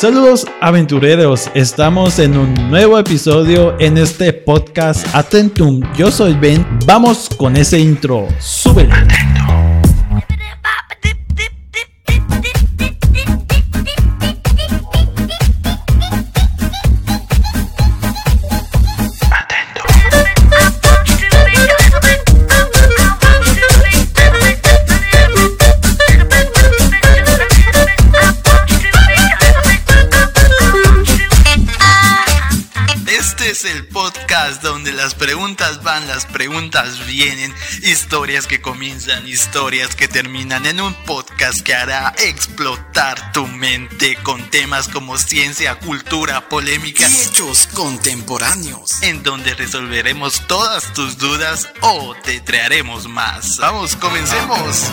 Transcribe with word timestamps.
Saludos 0.00 0.46
aventureros, 0.62 1.50
estamos 1.52 2.18
en 2.20 2.34
un 2.38 2.54
nuevo 2.70 2.98
episodio 2.98 3.78
en 3.78 3.98
este 3.98 4.32
podcast 4.32 5.06
Atentum. 5.14 5.82
Yo 5.94 6.10
soy 6.10 6.32
Ben, 6.32 6.66
vamos 6.86 7.28
con 7.36 7.54
ese 7.54 7.78
intro. 7.78 8.26
Súbele. 8.38 8.94
Las 36.20 36.32
preguntas 36.32 37.06
vienen, 37.06 37.54
historias 37.82 38.46
que 38.46 38.60
comienzan, 38.60 39.26
historias 39.26 39.94
que 39.94 40.06
terminan 40.06 40.66
en 40.66 40.80
un 40.82 40.92
podcast 41.06 41.60
que 41.60 41.72
hará 41.72 42.12
explotar 42.18 43.32
tu 43.32 43.46
mente 43.46 44.16
con 44.22 44.50
temas 44.50 44.88
como 44.88 45.16
ciencia, 45.16 45.78
cultura, 45.78 46.46
polémica 46.48 47.08
y 47.08 47.14
hechos 47.14 47.68
contemporáneos, 47.68 49.02
en 49.02 49.22
donde 49.22 49.54
resolveremos 49.54 50.46
todas 50.46 50.92
tus 50.92 51.16
dudas 51.16 51.68
o 51.80 52.14
te 52.22 52.40
traeremos 52.40 53.08
más. 53.08 53.56
Vamos, 53.56 53.96
comencemos. 53.96 54.92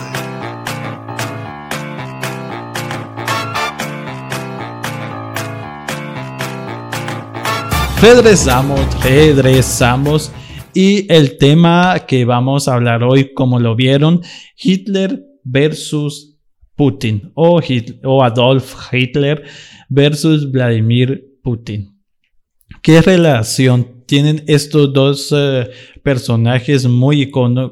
Regresamos, 8.01 9.03
regresamos. 9.03 10.31
Y 10.79 11.11
el 11.11 11.39
tema 11.39 12.05
que 12.07 12.23
vamos 12.23 12.67
a 12.67 12.75
hablar 12.75 13.01
hoy, 13.01 13.33
como 13.33 13.59
lo 13.59 13.75
vieron, 13.75 14.21
Hitler 14.55 15.25
versus 15.43 16.37
Putin 16.75 17.31
o, 17.33 17.59
Adolf 18.23 18.75
Hitler 18.93 19.43
versus 19.89 20.51
Vladimir 20.51 21.39
Putin. 21.41 21.99
¿Qué 22.83 23.01
relación 23.01 24.03
tienen 24.05 24.43
estos 24.45 24.93
dos 24.93 25.33
eh, 25.35 25.67
personajes 26.03 26.85
muy 26.85 27.31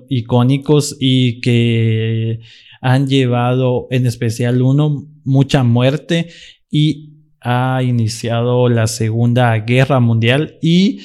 icónicos 0.09 0.97
y 0.99 1.41
que 1.41 2.39
han 2.81 3.07
llevado 3.07 3.85
en 3.91 4.07
especial 4.07 4.63
uno 4.63 5.05
mucha 5.23 5.63
muerte 5.63 6.29
y 6.71 7.11
ha 7.39 7.83
iniciado 7.83 8.67
la 8.67 8.87
Segunda 8.87 9.55
Guerra 9.59 9.99
Mundial 9.99 10.57
y 10.59 11.01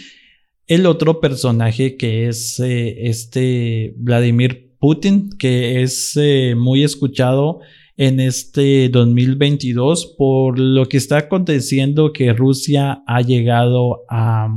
el 0.70 0.86
otro 0.86 1.18
personaje 1.18 1.96
que 1.96 2.28
es 2.28 2.60
eh, 2.60 3.08
este 3.08 3.92
Vladimir 3.96 4.76
Putin, 4.78 5.30
que 5.36 5.82
es 5.82 6.12
eh, 6.16 6.54
muy 6.56 6.84
escuchado 6.84 7.58
en 7.96 8.20
este 8.20 8.88
2022 8.88 10.14
por 10.16 10.60
lo 10.60 10.86
que 10.86 10.96
está 10.96 11.18
aconteciendo 11.18 12.12
que 12.12 12.32
Rusia 12.32 13.02
ha 13.04 13.20
llegado 13.20 14.04
a, 14.08 14.48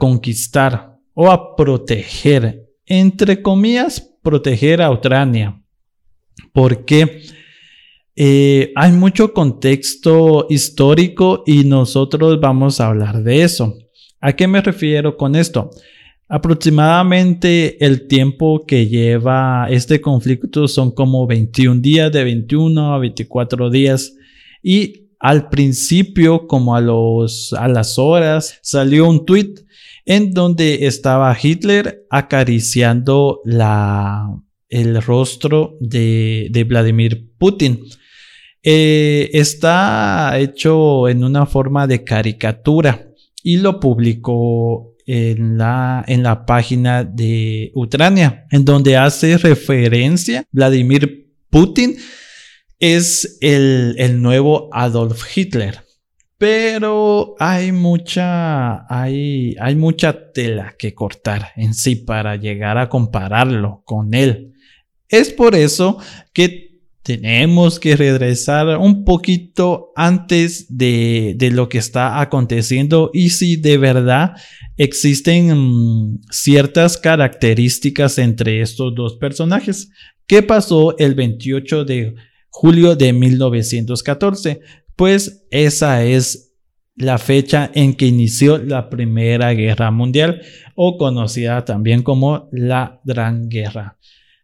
conquistar 0.00 0.98
o 1.14 1.30
a 1.30 1.54
proteger, 1.54 2.66
entre 2.84 3.42
comillas, 3.42 4.00
proteger 4.24 4.82
a 4.82 4.90
Ucrania. 4.90 5.62
porque 6.52 7.22
eh, 8.16 8.72
hay 8.74 8.90
mucho 8.90 9.32
contexto 9.32 10.48
histórico 10.50 11.44
y 11.46 11.62
nosotros 11.62 12.40
vamos 12.40 12.80
a 12.80 12.88
hablar 12.88 13.22
de 13.22 13.42
eso. 13.44 13.78
¿A 14.22 14.34
qué 14.34 14.46
me 14.46 14.60
refiero 14.60 15.16
con 15.16 15.34
esto? 15.34 15.70
Aproximadamente 16.28 17.84
el 17.84 18.06
tiempo 18.06 18.64
que 18.64 18.86
lleva 18.86 19.66
este 19.68 20.00
conflicto 20.00 20.68
son 20.68 20.92
como 20.92 21.26
21 21.26 21.80
días, 21.80 22.12
de 22.12 22.22
21 22.22 22.94
a 22.94 22.98
24 23.00 23.68
días. 23.68 24.14
Y 24.62 25.08
al 25.18 25.48
principio, 25.48 26.46
como 26.46 26.76
a, 26.76 26.80
los, 26.80 27.52
a 27.52 27.66
las 27.66 27.98
horas, 27.98 28.60
salió 28.62 29.08
un 29.08 29.26
tweet 29.26 29.54
en 30.06 30.32
donde 30.32 30.86
estaba 30.86 31.36
Hitler 31.40 32.06
acariciando 32.08 33.40
la, 33.44 34.28
el 34.68 35.02
rostro 35.02 35.76
de, 35.80 36.46
de 36.52 36.62
Vladimir 36.62 37.28
Putin. 37.38 37.80
Eh, 38.62 39.30
está 39.32 40.38
hecho 40.38 41.08
en 41.08 41.24
una 41.24 41.44
forma 41.44 41.88
de 41.88 42.04
caricatura 42.04 43.08
y 43.42 43.58
lo 43.58 43.80
publicó 43.80 44.94
en 45.06 45.58
la, 45.58 46.04
en 46.06 46.22
la 46.22 46.46
página 46.46 47.04
de 47.04 47.72
Ucrania, 47.74 48.46
en 48.50 48.64
donde 48.64 48.96
hace 48.96 49.36
referencia 49.36 50.44
Vladimir 50.52 51.30
Putin 51.50 51.96
es 52.78 53.38
el, 53.40 53.94
el 53.98 54.22
nuevo 54.22 54.68
Adolf 54.72 55.36
Hitler. 55.36 55.80
Pero 56.38 57.36
hay 57.38 57.70
mucha, 57.70 58.84
hay, 58.92 59.54
hay 59.60 59.76
mucha 59.76 60.32
tela 60.32 60.74
que 60.76 60.92
cortar 60.92 61.50
en 61.54 61.72
sí 61.74 61.94
para 61.94 62.34
llegar 62.34 62.78
a 62.78 62.88
compararlo 62.88 63.82
con 63.84 64.12
él. 64.14 64.54
Es 65.08 65.30
por 65.32 65.54
eso 65.54 65.98
que 66.32 66.71
tenemos 67.02 67.80
que 67.80 67.96
regresar 67.96 68.78
un 68.78 69.04
poquito 69.04 69.92
antes 69.96 70.66
de, 70.68 71.36
lo 71.52 71.68
que 71.68 71.78
está 71.78 72.20
aconteciendo 72.20 73.10
y 73.12 73.30
si 73.30 73.56
de 73.56 73.76
verdad 73.76 74.36
existen 74.76 75.52
mm, 75.52 76.20
ciertas 76.30 76.96
características 76.96 78.18
entre 78.18 78.60
estos 78.60 78.94
dos 78.94 79.16
personajes. 79.16 79.90
¿Qué 80.26 80.42
pasó 80.42 80.96
el 80.98 81.14
28 81.14 81.84
de 81.84 82.14
julio 82.48 82.94
de 82.94 83.12
1914? 83.12 84.60
Pues 84.94 85.44
esa 85.50 86.04
es 86.04 86.52
la 86.94 87.18
fecha 87.18 87.70
en 87.74 87.94
que 87.94 88.06
inició 88.06 88.58
la 88.58 88.88
Primera 88.90 89.52
Guerra 89.54 89.90
Mundial 89.90 90.42
o 90.76 90.98
conocida 90.98 91.64
también 91.64 92.02
como 92.02 92.48
la 92.52 93.00
Gran 93.04 93.48
Guerra 93.48 93.98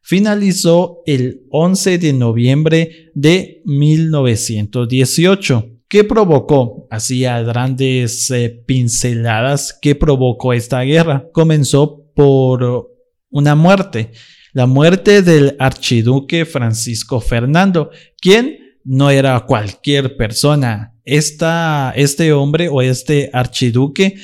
finalizó 0.09 1.03
el 1.05 1.43
11 1.51 1.99
de 1.99 2.15
noviembre 2.15 3.11
de 3.13 3.61
1918. 3.67 5.83
¿Qué 5.87 6.03
provocó? 6.03 6.87
Hacía 6.91 7.43
grandes 7.43 8.31
eh, 8.31 8.49
pinceladas. 8.65 9.79
¿Qué 9.83 9.95
provocó 9.95 10.55
esta 10.55 10.81
guerra? 10.81 11.29
Comenzó 11.31 12.07
por 12.15 12.91
una 13.29 13.55
muerte. 13.55 14.13
La 14.55 14.67
muerte 14.67 15.21
del 15.21 15.57
archiduque 15.59 16.47
Francisco 16.47 17.21
Fernando, 17.21 17.91
quien 18.19 18.79
no 18.85 19.11
era 19.11 19.39
cualquier 19.41 20.17
persona. 20.17 20.95
Esta, 21.05 21.93
este 21.95 22.33
hombre 22.33 22.71
o 22.71 22.81
este 22.81 23.29
archiduque 23.31 24.15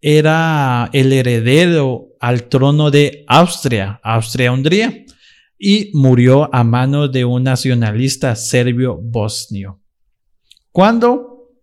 era 0.00 0.90
el 0.92 1.12
heredero 1.12 2.10
al 2.20 2.44
trono 2.44 2.92
de 2.92 3.24
Austria, 3.26 3.98
Austria-Hungría 4.04 5.04
y 5.66 5.90
murió 5.94 6.54
a 6.54 6.62
manos 6.62 7.10
de 7.10 7.24
un 7.24 7.44
nacionalista 7.44 8.36
serbio-bosnio. 8.36 9.80
Cuando 10.70 11.54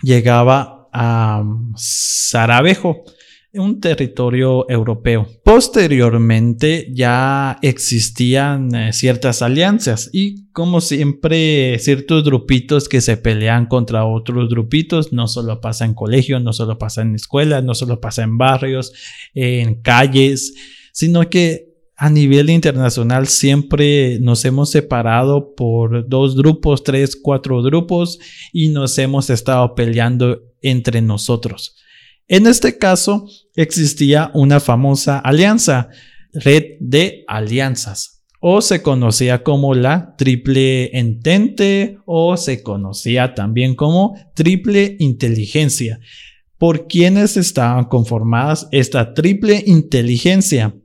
llegaba 0.00 0.88
a 0.92 1.42
Sarajevo, 1.74 3.02
un 3.54 3.80
territorio 3.80 4.64
europeo. 4.70 5.26
Posteriormente 5.42 6.86
ya 6.94 7.58
existían 7.60 8.72
eh, 8.76 8.92
ciertas 8.92 9.42
alianzas 9.42 10.08
y 10.12 10.52
como 10.52 10.80
siempre 10.80 11.80
ciertos 11.80 12.22
grupitos 12.22 12.88
que 12.88 13.00
se 13.00 13.16
pelean 13.16 13.66
contra 13.66 14.04
otros 14.04 14.48
grupitos, 14.50 15.12
no 15.12 15.26
solo 15.26 15.60
pasa 15.60 15.84
en 15.84 15.94
colegios, 15.94 16.40
no 16.40 16.52
solo 16.52 16.78
pasa 16.78 17.02
en 17.02 17.16
escuelas, 17.16 17.64
no 17.64 17.74
solo 17.74 18.00
pasa 18.00 18.22
en 18.22 18.38
barrios, 18.38 18.92
en 19.34 19.82
calles, 19.82 20.54
sino 20.92 21.28
que 21.28 21.67
a 22.00 22.10
nivel 22.10 22.48
internacional 22.48 23.26
siempre 23.26 24.20
nos 24.20 24.44
hemos 24.44 24.70
separado 24.70 25.56
por 25.56 26.08
dos 26.08 26.36
grupos, 26.36 26.84
tres, 26.84 27.16
cuatro 27.20 27.60
grupos 27.60 28.20
y 28.52 28.68
nos 28.68 28.96
hemos 28.98 29.30
estado 29.30 29.74
peleando 29.74 30.40
entre 30.62 31.02
nosotros. 31.02 31.74
En 32.28 32.46
este 32.46 32.78
caso 32.78 33.26
existía 33.56 34.30
una 34.32 34.60
famosa 34.60 35.18
alianza, 35.18 35.88
red 36.32 36.76
de 36.78 37.24
alianzas, 37.26 38.22
o 38.38 38.60
se 38.60 38.80
conocía 38.80 39.42
como 39.42 39.74
la 39.74 40.14
triple 40.16 40.96
entente 40.96 41.98
o 42.06 42.36
se 42.36 42.62
conocía 42.62 43.34
también 43.34 43.74
como 43.74 44.14
triple 44.34 44.94
inteligencia. 45.00 45.98
¿Por 46.58 46.86
quiénes 46.86 47.36
estaban 47.36 47.86
conformadas 47.86 48.68
esta 48.70 49.14
triple 49.14 49.64
inteligencia? 49.66 50.76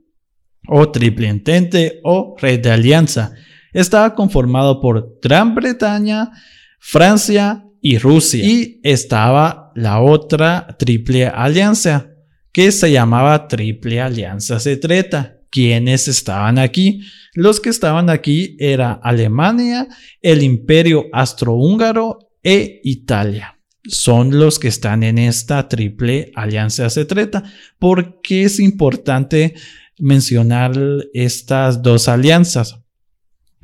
O 0.68 0.90
Triple 0.90 1.28
Entente 1.28 2.00
o 2.02 2.36
Red 2.38 2.60
de 2.60 2.70
Alianza. 2.70 3.32
Estaba 3.72 4.14
conformado 4.14 4.80
por 4.80 5.18
Gran 5.20 5.54
Bretaña, 5.54 6.30
Francia, 6.78 7.64
y 7.84 7.98
Rusia. 7.98 8.42
Y 8.42 8.80
estaba 8.82 9.70
la 9.74 10.00
otra 10.00 10.74
triple 10.78 11.26
alianza 11.26 12.14
que 12.50 12.72
se 12.72 12.90
llamaba 12.90 13.46
Triple 13.46 14.00
Alianza 14.00 14.58
Secreta. 14.58 15.36
¿Quiénes 15.50 16.08
estaban 16.08 16.58
aquí? 16.58 17.02
Los 17.34 17.60
que 17.60 17.68
estaban 17.68 18.08
aquí 18.08 18.56
era 18.58 18.92
Alemania, 18.92 19.86
el 20.22 20.42
Imperio 20.42 21.04
Astrohúngaro 21.12 22.30
e 22.42 22.80
Italia. 22.84 23.58
Son 23.86 24.38
los 24.38 24.58
que 24.58 24.68
están 24.68 25.02
en 25.02 25.18
esta 25.18 25.68
triple 25.68 26.32
alianza 26.34 26.88
secreta. 26.88 27.44
¿Por 27.78 28.22
qué 28.22 28.44
es 28.44 28.60
importante 28.60 29.54
mencionar 29.98 30.72
estas 31.12 31.82
dos 31.82 32.08
alianzas? 32.08 32.80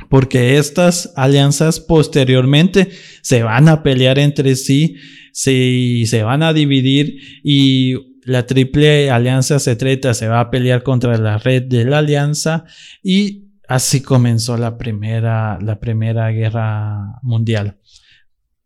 Porque 0.08 0.56
estas 0.56 1.12
alianzas 1.16 1.80
posteriormente 1.80 2.90
se 3.22 3.42
van 3.42 3.68
a 3.68 3.82
pelear 3.82 4.18
entre 4.18 4.56
sí, 4.56 4.96
se, 5.32 6.04
se 6.06 6.22
van 6.22 6.42
a 6.42 6.52
dividir 6.52 7.18
y 7.44 7.96
la 8.24 8.46
triple 8.46 9.10
alianza 9.10 9.58
secreta 9.58 10.14
se 10.14 10.28
va 10.28 10.40
a 10.40 10.50
pelear 10.50 10.82
contra 10.82 11.16
la 11.18 11.38
red 11.38 11.64
de 11.64 11.84
la 11.84 11.98
alianza 11.98 12.64
y 13.02 13.50
así 13.68 14.02
comenzó 14.02 14.56
la 14.56 14.78
primera, 14.78 15.58
la 15.60 15.78
primera 15.78 16.30
guerra 16.30 17.18
mundial. 17.22 17.78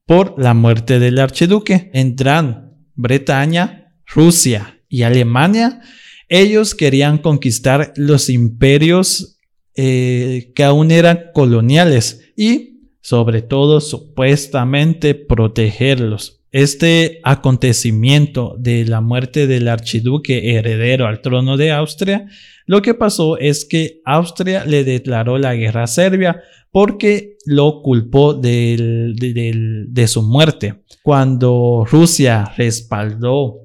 Por 0.07 0.35
la 0.39 0.55
muerte 0.55 0.99
del 0.99 1.19
archiduque, 1.19 1.91
entran 1.95 2.73
Bretaña, 2.95 3.95
Rusia 4.07 4.81
y 4.89 5.03
Alemania. 5.03 5.81
Ellos 6.29 6.75
querían 6.75 7.19
conquistar 7.19 7.93
los 7.97 8.31
imperios 8.31 9.39
eh, 9.77 10.53
que 10.55 10.65
aún 10.65 10.91
eran 10.91 11.31
coloniales 11.35 12.21
y 12.37 12.75
sobre 13.01 13.43
todo 13.43 13.81
supuestamente 13.81 15.15
protegerlos. 15.15 16.41
Este 16.53 17.21
acontecimiento 17.25 18.55
de 18.59 18.87
la 18.87 19.01
muerte 19.01 19.49
del 19.49 19.67
archiduque 19.67 20.55
heredero 20.55 21.09
al 21.09 21.21
trono 21.21 21.57
de 21.57 21.73
Austria, 21.73 22.29
lo 22.65 22.81
que 22.81 22.95
pasó 22.95 23.37
es 23.37 23.65
que 23.65 24.01
Austria 24.05 24.65
le 24.65 24.85
declaró 24.85 25.37
la 25.39 25.55
guerra 25.57 25.83
a 25.83 25.89
Serbia 25.89 26.41
porque 26.71 27.37
lo 27.45 27.83
culpó 27.83 28.35
de 28.35 30.05
su 30.07 30.23
muerte. 30.23 30.85
Cuando 31.03 31.85
Rusia 31.91 32.53
respaldó 32.57 33.64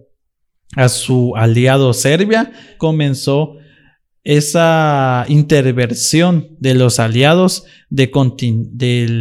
a 0.76 0.90
su 0.90 1.34
aliado 1.36 1.94
Serbia, 1.94 2.52
comenzó 2.78 3.56
esa 4.24 5.26
intervención 5.28 6.50
de 6.60 6.76
los 6.76 7.00
aliados 7.00 7.66
de, 7.90 8.12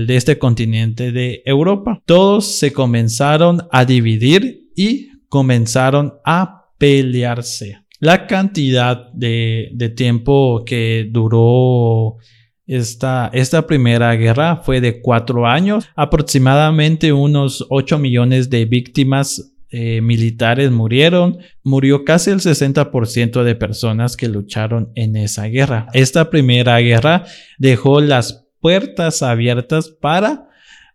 este 0.09 0.39
continente 0.39 1.13
de 1.13 1.43
Europa. 1.45 2.03
Todos 2.05 2.59
se 2.59 2.73
comenzaron 2.73 3.67
a 3.71 3.85
dividir 3.85 4.71
y 4.77 5.09
comenzaron 5.29 6.15
a 6.25 6.73
pelearse. 6.79 7.79
La 8.01 8.27
cantidad 8.27 9.11
de, 9.13 9.93
tiempo 9.97 10.63
que 10.67 11.09
duró 11.11 12.17
esta, 12.67 13.31
esta, 13.33 13.67
primera 13.67 14.15
guerra 14.15 14.57
fue 14.57 14.81
de 14.81 15.01
cuatro 15.01 15.47
años, 15.47 15.89
aproximadamente 15.97 17.13
unos 17.13 17.67
8 17.71 17.99
millones 17.99 18.51
de 18.51 18.67
víctimas 18.67 19.58
eh, 19.71 20.01
militares 20.01 20.71
murieron, 20.71 21.39
murió 21.63 22.05
casi 22.05 22.31
el 22.31 22.41
60% 22.41 23.43
de 23.43 23.55
personas 23.55 24.17
que 24.17 24.29
lucharon 24.29 24.91
en 24.95 25.17
esa 25.17 25.45
guerra. 25.45 25.89
Esta 25.93 26.31
primera 26.31 26.79
guerra 26.79 27.25
dejó 27.59 28.01
las 28.01 28.47
puertas 28.61 29.23
abiertas 29.23 29.89
para 29.89 30.49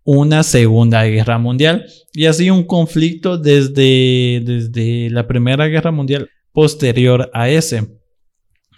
una 0.03 0.43
segunda 0.43 1.03
guerra 1.05 1.37
mundial 1.37 1.85
y 2.13 2.25
así 2.25 2.49
un 2.49 2.63
conflicto 2.63 3.37
desde, 3.37 4.41
desde 4.43 5.09
la 5.09 5.27
primera 5.27 5.67
guerra 5.67 5.91
mundial 5.91 6.29
posterior 6.51 7.29
a 7.33 7.49
ese 7.49 7.87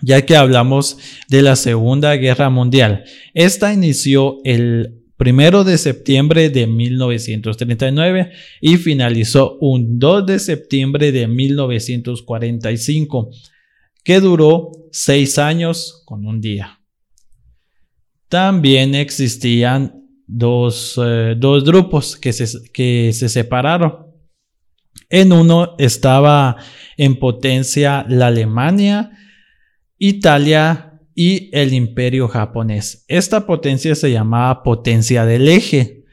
ya 0.01 0.25
que 0.25 0.35
hablamos 0.35 0.97
de 1.29 1.41
la 1.41 1.55
Segunda 1.55 2.15
Guerra 2.15 2.49
Mundial. 2.49 3.05
Esta 3.33 3.73
inició 3.73 4.37
el 4.43 5.04
primero 5.17 5.63
de 5.63 5.77
septiembre 5.77 6.49
de 6.49 6.65
1939 6.67 8.31
y 8.61 8.77
finalizó 8.77 9.57
un 9.59 9.99
2 9.99 10.25
de 10.25 10.39
septiembre 10.39 11.11
de 11.11 11.27
1945, 11.27 13.29
que 14.03 14.19
duró 14.19 14.71
seis 14.91 15.37
años 15.39 16.03
con 16.05 16.25
un 16.25 16.41
día. 16.41 16.79
También 18.27 18.95
existían 18.95 20.01
dos, 20.27 20.99
eh, 21.03 21.35
grupos 21.39 22.17
que 22.17 22.33
se, 22.33 22.71
que 22.71 23.13
se 23.13 23.29
separaron. 23.29 24.05
En 25.09 25.31
uno 25.31 25.75
estaba 25.77 26.57
en 26.97 27.17
potencia 27.17 28.05
la 28.09 28.27
Alemania, 28.27 29.11
Italia 29.97 30.94
y 31.15 31.49
el 31.57 31.73
imperio 31.73 32.27
japonés. 32.27 33.05
Esta 33.07 33.47
potencia 33.47 33.95
se 33.95 34.11
llamaba 34.11 34.61
potencia 34.61 35.25
del 35.25 35.47
eje 35.47 36.03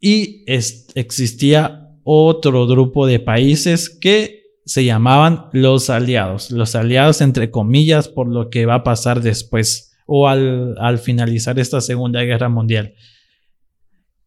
y 0.00 0.44
existía 0.46 1.88
otro 2.04 2.66
grupo 2.66 3.06
de 3.06 3.18
países 3.18 3.90
que 3.90 4.40
se 4.64 4.84
llamaban 4.84 5.46
los 5.52 5.90
aliados, 5.90 6.52
los 6.52 6.76
aliados 6.76 7.20
entre 7.20 7.50
comillas 7.50 8.08
por 8.08 8.28
lo 8.28 8.50
que 8.50 8.66
va 8.66 8.76
a 8.76 8.84
pasar 8.84 9.20
después 9.20 9.92
o 10.06 10.28
al, 10.28 10.76
al 10.78 10.98
finalizar 10.98 11.58
esta 11.58 11.80
Segunda 11.80 12.22
Guerra 12.22 12.48
Mundial. 12.48 12.94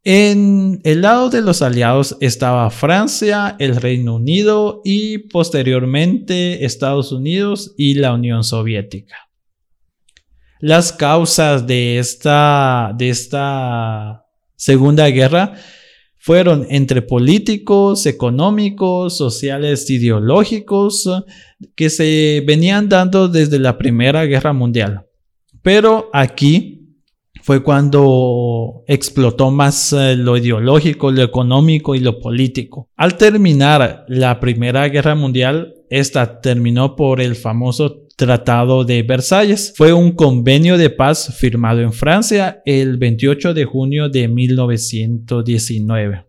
En 0.03 0.81
el 0.83 1.01
lado 1.01 1.29
de 1.29 1.41
los 1.41 1.61
aliados 1.61 2.17
estaba 2.19 2.69
Francia, 2.71 3.55
el 3.57 3.77
Reino 3.77 4.15
Unido 4.15 4.81
y 4.83 5.19
posteriormente 5.29 6.65
Estados 6.65 7.13
Unidos 7.13 7.73
y 7.77 7.93
la 7.93 8.13
Unión 8.13 8.43
Soviética. 8.43 9.29
Las 10.65 10.93
causas 10.93 11.67
de 11.67 11.99
esta, 11.99 12.93
de 12.97 13.09
esta 13.09 14.25
Segunda 14.55 15.09
Guerra 15.09 15.55
fueron 16.17 16.65
entre 16.69 17.01
políticos, 17.01 18.05
económicos, 18.05 19.17
sociales, 19.17 19.89
ideológicos, 19.89 21.09
que 21.75 21.89
se 21.89 22.41
venían 22.47 22.87
dando 22.87 23.27
desde 23.27 23.59
la 23.59 23.77
Primera 23.77 24.23
Guerra 24.23 24.53
Mundial. 24.53 25.05
Pero 25.61 26.09
aquí 26.13 26.95
fue 27.41 27.61
cuando 27.61 28.85
explotó 28.87 29.51
más 29.51 29.91
eh, 29.91 30.15
lo 30.15 30.37
ideológico, 30.37 31.11
lo 31.11 31.23
económico 31.23 31.93
y 31.93 31.99
lo 31.99 32.21
político. 32.21 32.87
Al 32.95 33.17
terminar 33.17 34.05
la 34.07 34.39
Primera 34.39 34.87
Guerra 34.87 35.13
Mundial, 35.13 35.73
esta 35.89 36.39
terminó 36.39 36.95
por 36.95 37.19
el 37.19 37.35
famoso 37.35 38.02
Tratado 38.15 38.83
de 38.83 39.01
Versalles. 39.03 39.73
Fue 39.75 39.93
un 39.93 40.11
convenio 40.11 40.77
de 40.77 40.89
paz 40.89 41.35
firmado 41.37 41.81
en 41.81 41.93
Francia 41.93 42.61
el 42.65 42.97
28 42.97 43.53
de 43.53 43.65
junio 43.65 44.09
de 44.09 44.27
1919. 44.27 46.25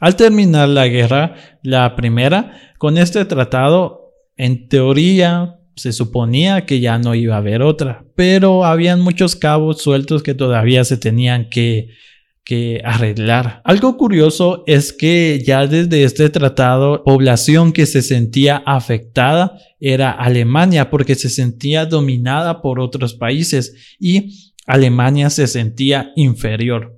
Al 0.00 0.16
terminar 0.16 0.68
la 0.68 0.88
guerra, 0.88 1.34
la 1.62 1.96
primera, 1.96 2.74
con 2.78 2.98
este 2.98 3.24
tratado, 3.24 4.12
en 4.36 4.68
teoría 4.68 5.60
se 5.74 5.92
suponía 5.92 6.64
que 6.66 6.80
ya 6.80 6.98
no 6.98 7.14
iba 7.14 7.34
a 7.34 7.38
haber 7.38 7.62
otra, 7.62 8.04
pero 8.14 8.64
habían 8.64 9.00
muchos 9.00 9.36
cabos 9.36 9.82
sueltos 9.82 10.22
que 10.22 10.34
todavía 10.34 10.84
se 10.84 10.96
tenían 10.96 11.48
que 11.50 11.90
que 12.46 12.80
arreglar. 12.84 13.60
Algo 13.64 13.96
curioso 13.96 14.62
es 14.68 14.92
que 14.92 15.42
ya 15.44 15.66
desde 15.66 16.04
este 16.04 16.30
tratado, 16.30 17.02
población 17.02 17.72
que 17.72 17.86
se 17.86 18.02
sentía 18.02 18.62
afectada 18.64 19.58
era 19.80 20.12
Alemania 20.12 20.88
porque 20.88 21.16
se 21.16 21.28
sentía 21.28 21.86
dominada 21.86 22.62
por 22.62 22.78
otros 22.78 23.14
países 23.14 23.96
y 23.98 24.54
Alemania 24.64 25.28
se 25.28 25.48
sentía 25.48 26.12
inferior. 26.14 26.96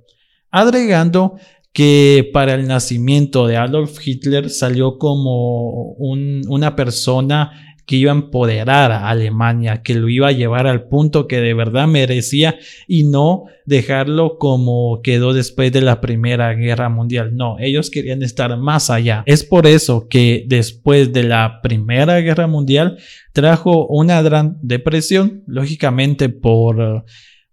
Agregando 0.51 1.37
que 1.73 2.29
para 2.31 2.53
el 2.53 2.67
nacimiento 2.67 3.47
de 3.47 3.57
Adolf 3.57 4.05
Hitler 4.05 4.51
salió 4.51 4.99
como 4.99 5.93
una 5.97 6.75
persona 6.75 7.68
que 7.89 7.95
iba 7.95 8.11
a 8.11 8.15
empoderar 8.15 8.91
a 8.91 9.09
Alemania, 9.09 9.81
que 9.81 9.95
lo 9.95 10.09
iba 10.09 10.27
a 10.27 10.31
llevar 10.31 10.67
al 10.67 10.87
punto 10.87 11.27
que 11.27 11.41
de 11.41 11.55
verdad 11.55 11.87
merecía 11.87 12.59
y 12.87 13.05
no 13.05 13.45
dejarlo 13.65 14.37
como 14.37 15.01
quedó 15.01 15.33
después 15.33 15.71
de 15.71 15.81
la 15.81 15.99
Primera 15.99 16.53
Guerra 16.53 16.89
Mundial. 16.89 17.35
No, 17.35 17.57
ellos 17.57 17.89
querían 17.89 18.21
estar 18.21 18.55
más 18.57 18.91
allá. 18.91 19.23
Es 19.25 19.43
por 19.43 19.65
eso 19.65 20.07
que 20.07 20.45
después 20.45 21.11
de 21.13 21.23
la 21.23 21.61
Primera 21.63 22.21
Guerra 22.21 22.45
Mundial 22.45 22.99
trajo 23.33 23.87
una 23.87 24.21
gran 24.21 24.59
depresión, 24.61 25.41
lógicamente 25.47 26.29
por 26.29 27.05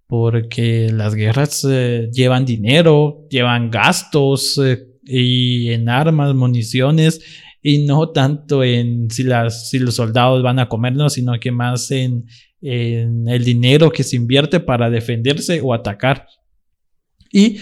porque 0.07 0.91
las 0.93 1.15
guerras 1.15 1.67
eh, 1.67 2.11
llevan 2.13 2.45
dinero, 2.45 3.27
llevan 3.31 3.71
gastos 3.71 4.61
eh, 4.63 4.87
y 5.03 5.71
en 5.71 5.89
armas, 5.89 6.35
municiones 6.35 7.23
y 7.69 7.79
no 7.79 8.11
tanto 8.11 8.63
en 8.63 9.11
si, 9.11 9.25
las, 9.25 9.69
si 9.71 9.81
los 9.81 9.97
soldados 9.97 10.41
van 10.41 10.61
a 10.61 10.69
comernos, 10.69 11.15
sino 11.15 11.33
que 11.41 11.51
más 11.51 11.91
en, 11.91 12.25
el 12.61 13.45
dinero 13.45 13.91
que 13.91 14.05
se 14.05 14.15
invierte 14.15 14.61
para 14.61 14.89
defenderse 14.89 15.61
o 15.61 15.75
atacar. 15.75 16.29
Y 17.33 17.59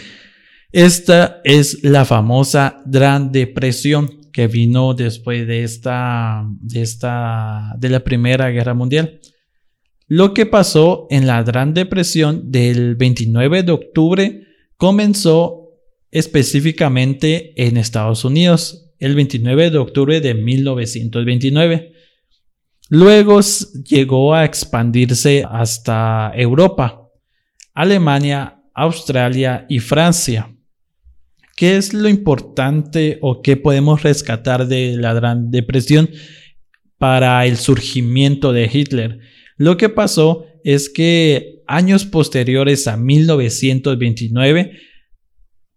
Esta 0.72 1.40
es 1.42 1.82
la 1.82 2.04
famosa 2.04 2.82
Gran 2.84 3.32
Depresión 3.32 4.30
que 4.30 4.46
vino 4.46 4.92
después 4.92 5.46
de 5.46 5.64
esta, 5.64 6.44
de 6.60 6.82
esta, 6.82 7.74
de 7.78 7.88
la 7.88 8.00
Primera 8.00 8.50
Guerra 8.50 8.74
Mundial. 8.74 9.20
Lo 10.06 10.34
que 10.34 10.44
pasó 10.44 11.06
en 11.08 11.26
la 11.26 11.42
Gran 11.42 11.72
Depresión 11.72 12.52
del 12.52 12.94
29 12.96 13.62
de 13.62 13.72
octubre 13.72 14.42
comenzó 14.76 15.70
específicamente 16.10 17.54
en 17.56 17.78
Estados 17.78 18.26
Unidos, 18.26 18.83
el 18.98 19.14
29 19.14 19.70
de 19.70 19.78
octubre 19.78 20.20
de 20.20 20.34
1929. 20.34 21.92
Luego 22.90 23.40
llegó 23.84 24.34
a 24.34 24.44
expandirse 24.44 25.44
hasta 25.48 26.32
Europa, 26.34 27.08
Alemania, 27.72 28.62
Australia 28.74 29.66
y 29.68 29.78
Francia. 29.78 30.54
¿Qué 31.56 31.76
es 31.76 31.94
lo 31.94 32.08
importante 32.08 33.18
o 33.22 33.40
qué 33.40 33.56
podemos 33.56 34.02
rescatar 34.02 34.66
de 34.66 34.96
la 34.96 35.14
Gran 35.14 35.50
Depresión 35.50 36.10
para 36.98 37.46
el 37.46 37.56
surgimiento 37.56 38.52
de 38.52 38.68
Hitler? 38.72 39.20
Lo 39.56 39.76
que 39.76 39.88
pasó 39.88 40.46
es 40.64 40.88
que 40.88 41.62
años 41.66 42.04
posteriores 42.04 42.88
a 42.88 42.96
1929, 42.96 44.72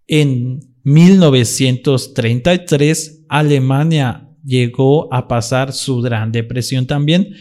en 0.07 0.66
1933, 0.87 3.25
Alemania 3.29 4.29
llegó 4.43 5.13
a 5.13 5.27
pasar 5.27 5.73
su 5.73 6.01
Gran 6.01 6.31
Depresión 6.31 6.87
también. 6.87 7.35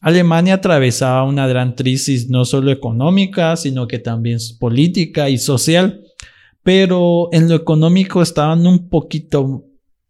Alemania 0.00 0.54
atravesaba 0.54 1.24
una 1.24 1.46
gran 1.46 1.72
crisis 1.72 2.30
no 2.30 2.44
solo 2.44 2.70
económica, 2.70 3.56
sino 3.56 3.86
que 3.86 3.98
también 3.98 4.38
política 4.58 5.28
y 5.28 5.36
social 5.38 6.00
pero 6.62 7.28
en 7.32 7.48
lo 7.48 7.54
económico 7.54 8.22
estaban 8.22 8.66
un 8.66 8.88
poquito 8.88 9.64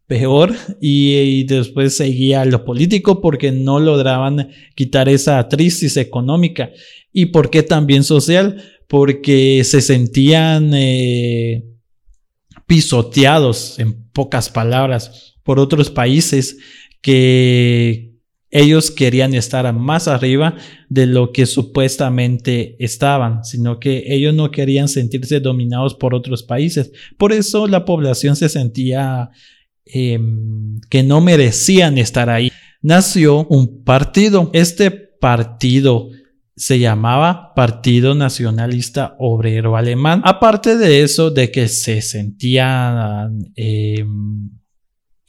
peor 0.07 0.52
y, 0.81 1.45
después 1.45 1.97
seguía 1.97 2.45
lo 2.45 2.64
político 2.64 3.21
porque 3.21 3.52
no 3.52 3.79
lograban 3.79 4.49
quitar 4.75 5.09
esa 5.09 5.47
crisis 5.49 5.97
económica 5.97 6.71
y 7.12 7.26
porque 7.26 7.62
también 7.62 8.02
social 8.02 8.62
porque 8.88 9.62
se 9.62 9.81
sentían 9.81 10.73
eh, 10.75 11.64
pisoteados 12.71 13.81
en 13.81 14.09
pocas 14.12 14.49
palabras 14.49 15.35
por 15.43 15.59
otros 15.59 15.91
países 15.91 16.57
que, 17.03 18.11
ellos 18.53 18.91
querían 18.91 19.35
estar 19.35 19.73
más 19.73 20.09
arriba 20.09 20.57
de 20.89 21.07
lo 21.07 21.33
que 21.33 21.47
supuestamente 21.47 22.75
estaban, 22.81 23.45
sino 23.45 23.79
que 23.79 24.05
ellos 24.09 24.35
no 24.35 24.50
querían 24.50 24.89
sentirse 24.89 25.39
dominados 25.39 25.95
por 25.95 26.15
otros 26.15 26.43
países. 26.43 26.91
Por 27.17 27.33
eso 27.33 27.69
la 27.69 27.85
población 27.85 28.35
se 28.35 28.49
sentía 28.49 29.31
em, 29.85 30.81
que 30.91 31.05
no 31.05 31.21
merecían 31.21 31.97
estar 31.97 32.29
ahí. 32.29 32.50
Nació 32.83 33.47
un 33.47 33.85
partido. 33.85 34.50
Este 34.53 34.91
partido 34.91 36.09
se 36.57 36.78
llamaba 36.78 37.54
Partido 37.54 38.14
Nacionalista 38.14 39.16
Obrero 39.19 39.76
Alemán. 39.76 40.23
Aparte 40.25 40.76
de 40.76 41.02
eso, 41.02 41.30
de 41.30 41.50
que 41.50 41.69
se 41.69 42.02
sentían 42.02 43.52
em, 43.57 44.50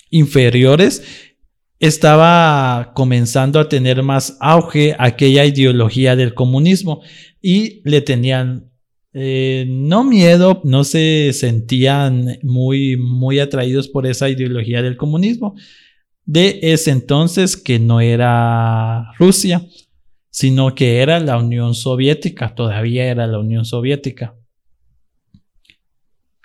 inferiores, 0.10 1.04
estaba 1.80 2.92
comenzando 2.94 3.60
a 3.60 3.70
tener 3.70 4.04
más 4.04 4.38
auge 4.40 4.96
aquella 5.00 5.46
ideología 5.46 6.16
del 6.16 6.34
comunismo 6.34 7.02
y 7.42 7.82
le 7.90 8.02
tenían 8.02 8.70
eh, 9.14 9.66
no 9.68 10.04
miedo, 10.04 10.62
no 10.64 10.84
se 10.84 11.32
sentían 11.34 12.38
muy, 12.44 12.98
muy 12.98 13.40
atraídos 13.40 13.88
por 13.88 14.06
esa 14.06 14.30
ideología 14.30 14.82
del 14.82 14.96
comunismo 14.96 15.56
de 16.26 16.60
ese 16.62 16.92
entonces 16.92 17.58
que 17.58 17.80
no 17.80 18.00
era 18.00 19.12
Rusia, 19.18 19.66
sino 20.32 20.74
que 20.74 21.02
era 21.02 21.20
la 21.20 21.38
Unión 21.38 21.76
Soviética, 21.76 22.56
todavía 22.56 23.06
era 23.06 23.28
la 23.28 23.38
Unión 23.38 23.66
Soviética. 23.66 24.36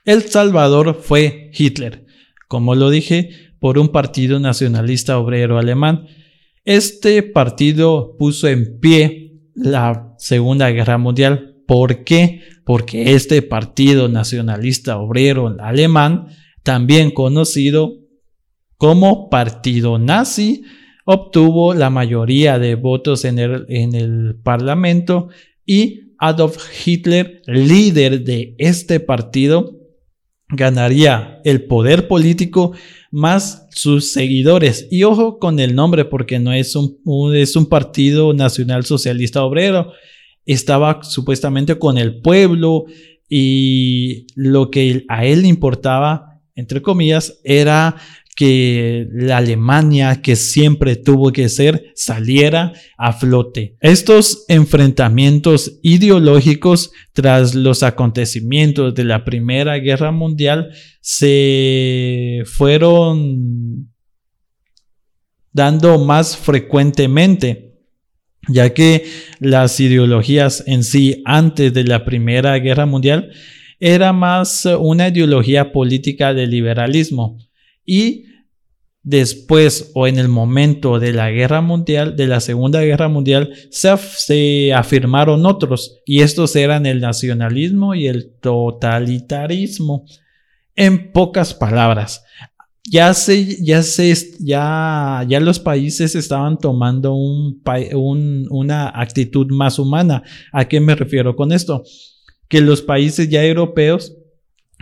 El 0.05 0.23
Salvador 0.23 1.01
fue 1.03 1.51
Hitler. 1.55 2.05
Como 2.49 2.75
lo 2.75 2.91
dije, 2.91 3.31
por 3.59 3.79
un 3.79 3.89
partido 3.89 4.39
nacionalista 4.39 5.19
obrero 5.19 5.59
alemán. 5.59 6.07
Este 6.65 7.23
partido 7.23 8.17
puso 8.19 8.49
en 8.49 8.79
pie 8.79 9.41
la 9.55 10.15
Segunda 10.19 10.71
Guerra 10.71 10.99
Mundial. 10.99 11.57
¿Por 11.67 12.05
qué? 12.05 12.43
Porque 12.65 13.15
este 13.15 13.43
partido 13.43 14.09
nacionalista 14.09 14.99
obrero 14.99 15.57
alemán, 15.59 16.29
también 16.63 17.11
conocido 17.11 17.95
como 18.77 19.31
partido 19.31 19.99
nazi, 19.99 20.65
obtuvo 21.07 21.73
la 21.73 21.89
mayoría 21.89 22.59
de 22.59 22.75
votos 22.75 23.25
en 23.25 23.39
el, 23.39 23.65
en 23.69 23.95
el 23.95 24.35
Parlamento 24.43 25.29
y 25.65 26.13
Adolf 26.19 26.59
Hitler, 26.85 27.43
líder 27.47 28.25
de 28.25 28.57
este 28.59 28.99
partido, 28.99 29.79
ganaría 30.49 31.41
el 31.45 31.65
poder 31.65 32.09
político 32.09 32.73
más 33.13 33.69
sus 33.71 34.11
seguidores. 34.11 34.89
Y 34.91 35.05
ojo 35.05 35.39
con 35.39 35.61
el 35.61 35.77
nombre 35.77 36.05
porque 36.05 36.41
no 36.41 36.53
es 36.53 36.75
un, 36.75 36.99
es 37.35 37.55
un 37.55 37.67
partido 37.67 38.35
nacional 38.35 38.85
socialista 38.85 39.45
obrero. 39.45 39.93
Estaba 40.45 41.03
supuestamente 41.05 41.79
con 41.79 41.99
el 41.99 42.21
pueblo 42.21 42.87
y 43.29 44.27
lo 44.35 44.73
que 44.73 45.05
a 45.09 45.25
él 45.25 45.43
le 45.43 45.49
importaba, 45.49 46.41
entre 46.57 46.83
comillas, 46.83 47.39
era 47.45 47.97
que 48.37 49.09
la 49.11 49.39
Alemania 49.39 50.21
que 50.21 50.37
siempre 50.37 50.95
tuvo 50.95 51.33
que 51.33 51.49
ser 51.49 51.91
saliera 51.95 52.75
a 52.99 53.15
flote. 53.15 53.77
Estos 53.81 54.45
enfrentamientos 54.49 55.81
ideológicos 55.83 56.93
tras 57.15 57.55
los 57.55 57.83
acontecimientos 57.83 58.95
de 58.95 59.05
la 59.05 59.25
Primera 59.25 59.79
Guerra 59.79 60.13
Mundial 60.13 60.69
se 61.01 62.43
fueron 62.45 63.91
dando 65.51 65.99
más 65.99 66.37
frecuentemente 66.37 67.67
ya 68.49 68.73
que 68.75 69.07
las 69.41 69.81
ideologías 69.81 70.63
en 70.67 70.85
sí 70.85 71.23
antes 71.25 71.73
de 71.73 71.85
la 71.85 72.05
Primera 72.05 72.57
Guerra 72.59 72.85
Mundial 72.85 73.33
era 73.81 74.13
más 74.13 74.67
una 74.79 75.09
ideología 75.09 75.73
política 75.73 76.33
de 76.33 76.47
liberalismo 76.47 77.39
y 77.87 78.26
después 79.07 79.93
o 79.95 80.09
en 80.09 80.19
el 80.19 80.27
momento 80.27 80.99
de 80.99 81.13
la 81.13 81.31
guerra 81.31 81.61
mundial, 81.61 82.17
de 82.17 82.27
la 82.27 82.41
Segunda 82.41 82.83
Guerra 82.83 83.09
Mundial, 83.09 83.55
se, 83.71 84.73
afirmaron 84.75 85.47
otros 85.47 86.03
y 86.05 86.23
estos 86.23 86.57
eran 86.57 86.87
el 86.87 87.01
nacionalismo 87.01 87.95
y 87.95 88.09
el 88.09 88.33
totalitarismo. 88.41 90.05
En 90.75 91.13
pocas 91.13 91.55
palabras, 91.55 92.25
ya 92.83 93.15
se, 93.15 93.65
ya 93.65 93.85
se, 93.85 94.13
ya, 94.41 95.25
ya 95.29 95.39
los 95.39 95.61
países 95.61 96.17
estaban 96.17 96.59
tomando 96.59 97.15
un, 97.15 97.63
una 98.51 98.89
actitud 98.89 99.47
más 99.53 99.79
humana. 99.79 100.25
¿A 100.53 100.67
qué 100.67 100.81
me 100.81 100.97
refiero 100.97 101.37
con 101.37 101.53
esto? 101.53 101.85
Que 102.49 102.61
los 102.61 102.83
países 102.83 103.29
ya 103.29 103.45
europeos 103.45 104.17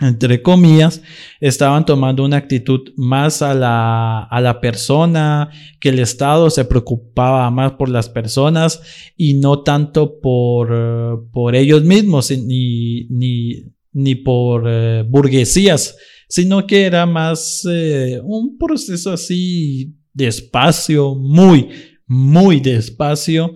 entre 0.00 0.42
comillas, 0.42 1.02
estaban 1.40 1.86
tomando 1.86 2.24
una 2.24 2.38
actitud 2.38 2.92
más 2.96 3.42
a 3.42 3.54
la, 3.54 4.24
a 4.24 4.40
la 4.40 4.60
persona, 4.60 5.50
que 5.80 5.90
el 5.90 6.00
Estado 6.00 6.50
se 6.50 6.64
preocupaba 6.64 7.48
más 7.50 7.72
por 7.72 7.88
las 7.88 8.08
personas 8.08 8.82
y 9.16 9.34
no 9.34 9.62
tanto 9.62 10.20
por, 10.20 11.28
por 11.32 11.54
ellos 11.54 11.84
mismos 11.84 12.30
ni, 12.30 13.06
ni, 13.08 13.64
ni 13.92 14.14
por 14.16 14.64
eh, 14.66 15.04
burguesías, 15.08 15.96
sino 16.28 16.66
que 16.66 16.84
era 16.86 17.06
más 17.06 17.64
eh, 17.70 18.20
un 18.24 18.58
proceso 18.58 19.12
así 19.12 19.94
despacio, 20.12 21.14
muy, 21.14 21.68
muy 22.06 22.58
despacio, 22.58 23.54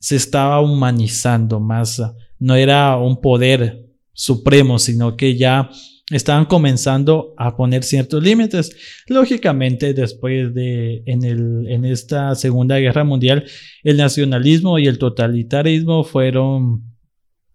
se 0.00 0.16
estaba 0.16 0.60
humanizando 0.60 1.60
más, 1.60 2.02
no 2.38 2.56
era 2.56 2.96
un 2.96 3.20
poder 3.20 3.87
supremo, 4.18 4.80
sino 4.80 5.16
que 5.16 5.36
ya 5.36 5.70
estaban 6.10 6.46
comenzando 6.46 7.34
a 7.36 7.56
poner 7.56 7.84
ciertos 7.84 8.20
límites. 8.20 8.74
Lógicamente, 9.06 9.94
después 9.94 10.52
de 10.54 11.02
en, 11.06 11.22
el, 11.24 11.68
en 11.68 11.84
esta 11.84 12.34
Segunda 12.34 12.78
Guerra 12.78 13.04
Mundial, 13.04 13.44
el 13.84 13.96
nacionalismo 13.96 14.80
y 14.80 14.88
el 14.88 14.98
totalitarismo 14.98 16.02
fueron, 16.02 16.82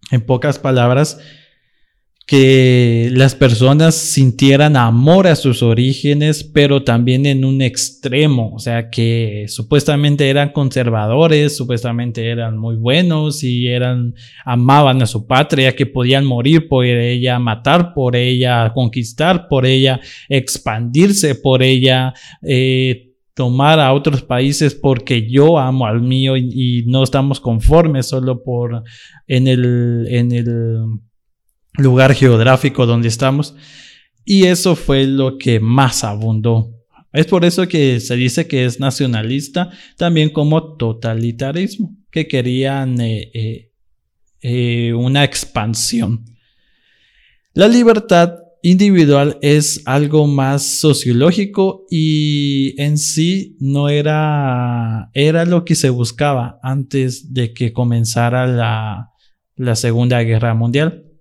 en 0.10 0.22
pocas 0.22 0.58
palabras, 0.58 1.20
que 2.26 3.10
las 3.12 3.36
personas 3.36 3.96
sintieran 3.96 4.78
amor 4.78 5.28
a 5.28 5.36
sus 5.36 5.62
orígenes, 5.62 6.44
pero 6.46 6.84
también 6.84 7.26
en 7.26 7.44
un 7.44 7.62
extremo, 7.62 8.54
o 8.54 8.60
sea, 8.60 8.90
que 8.90 9.46
supuestamente 9.50 10.30
eran 10.30 10.54
conservadores, 10.54 11.58
supuestamente 11.58 12.30
eran 12.30 12.58
muy 12.58 12.78
buenos 12.78 13.44
y 13.44 13.68
eran 13.68 14.16
amaban 14.46 15.02
a 15.02 15.06
su 15.06 15.28
patria, 15.28 15.76
que 15.76 15.86
podían 15.86 16.24
morir 16.24 16.70
por 16.70 16.86
ella, 16.86 17.40
matar 17.40 17.94
por 17.94 18.16
ella, 18.16 18.72
conquistar 18.74 19.50
por 19.50 19.66
ella, 19.66 20.00
expandirse 20.30 21.36
por 21.36 21.62
ella, 21.62 22.14
eh, 22.42 23.10
tomar 23.34 23.82
a 23.82 23.94
otros 23.94 24.22
países 24.22 24.76
porque 24.76 25.30
yo 25.30 25.58
amo 25.60 25.88
al 25.88 26.02
mío 26.02 26.38
y, 26.38 26.86
no 26.88 27.04
estamos 27.04 27.40
conformes 27.40 28.08
solo 28.08 28.44
por 28.44 28.84
en 29.28 29.48
el 29.48 30.08
en 30.10 30.32
el 30.32 30.86
lugar 31.74 32.14
geográfico 32.14 32.86
donde 32.86 33.08
estamos. 33.08 33.56
Y 34.26 34.46
eso 34.46 34.76
fue 34.76 35.06
lo 35.06 35.38
que 35.38 35.60
más 35.60 36.04
abundó. 36.04 36.74
Es 37.12 37.28
por 37.28 37.46
eso 37.46 37.68
que 37.68 38.00
se 38.00 38.16
dice 38.16 38.48
que 38.48 38.66
es 38.66 38.80
nacionalista, 38.80 39.70
también 39.98 40.30
como 40.30 40.76
totalitarismo, 40.78 41.96
que 42.10 42.28
querían 42.28 43.00
eh, 43.00 43.30
eh, 43.34 43.72
eh, 44.42 44.94
una 44.94 45.24
expansión. 45.24 46.26
La 47.54 47.68
libertad 47.68 48.34
individual 48.64 49.38
es 49.42 49.84
algo 49.86 50.26
más 50.26 50.64
sociológico 50.64 51.86
y 51.92 52.82
en 52.82 52.98
sí 52.98 53.58
no 53.60 53.90
era, 53.90 55.12
era 55.14 55.46
lo 55.46 55.66
que 55.66 55.76
se 55.76 55.92
buscaba 55.92 56.60
antes 56.64 57.34
de 57.34 57.54
que 57.54 57.74
comenzara 57.74 58.48
la, 58.48 59.12
la 59.56 59.76
Segunda 59.76 60.24
Guerra 60.24 60.56
Mundial. 60.56 61.13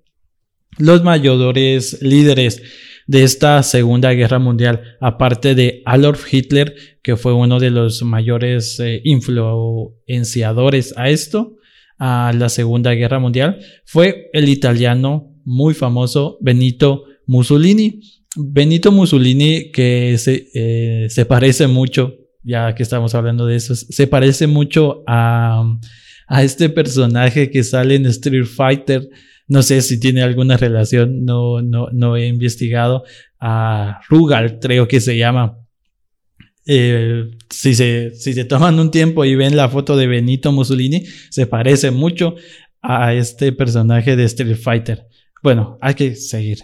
Los 0.78 1.02
mayores 1.02 2.00
líderes 2.00 2.62
de 3.06 3.24
esta 3.24 3.62
Segunda 3.62 4.12
Guerra 4.12 4.38
Mundial, 4.38 4.96
aparte 5.00 5.54
de 5.54 5.82
Adolf 5.84 6.32
Hitler, 6.32 6.74
que 7.02 7.16
fue 7.16 7.34
uno 7.34 7.60
de 7.60 7.70
los 7.70 8.02
mayores 8.02 8.80
eh, 8.80 9.00
influenciadores 9.04 10.94
a 10.96 11.10
esto, 11.10 11.56
a 11.98 12.32
la 12.36 12.48
Segunda 12.48 12.94
Guerra 12.94 13.18
Mundial, 13.18 13.58
fue 13.84 14.30
el 14.32 14.48
italiano 14.48 15.36
muy 15.44 15.74
famoso 15.74 16.38
Benito 16.40 17.04
Mussolini. 17.26 18.00
Benito 18.34 18.92
Mussolini, 18.92 19.70
que 19.72 20.16
se, 20.16 20.48
eh, 20.54 21.06
se 21.10 21.26
parece 21.26 21.66
mucho, 21.66 22.14
ya 22.42 22.74
que 22.74 22.82
estamos 22.82 23.14
hablando 23.14 23.46
de 23.46 23.56
eso, 23.56 23.74
se 23.74 24.06
parece 24.06 24.46
mucho 24.46 25.02
a, 25.06 25.78
a 26.28 26.42
este 26.42 26.70
personaje 26.70 27.50
que 27.50 27.62
sale 27.62 27.96
en 27.96 28.06
Street 28.06 28.46
Fighter 28.46 29.06
no 29.52 29.62
sé 29.62 29.82
si 29.82 30.00
tiene 30.00 30.22
alguna 30.22 30.56
relación, 30.56 31.26
no, 31.26 31.60
no, 31.60 31.88
no 31.92 32.16
he 32.16 32.26
investigado. 32.26 33.04
A 33.38 34.00
Rugal, 34.08 34.58
creo 34.60 34.88
que 34.88 34.98
se 34.98 35.18
llama. 35.18 35.58
Eh, 36.64 37.30
si, 37.50 37.74
se, 37.74 38.14
si 38.14 38.32
se 38.32 38.46
toman 38.46 38.80
un 38.80 38.90
tiempo 38.90 39.26
y 39.26 39.34
ven 39.34 39.54
la 39.54 39.68
foto 39.68 39.94
de 39.94 40.06
Benito 40.06 40.52
Mussolini, 40.52 41.04
se 41.28 41.46
parece 41.46 41.90
mucho 41.90 42.34
a 42.80 43.12
este 43.12 43.52
personaje 43.52 44.16
de 44.16 44.24
Street 44.24 44.56
Fighter. 44.56 45.06
Bueno, 45.42 45.76
hay 45.82 45.94
que 45.94 46.14
seguir. 46.14 46.60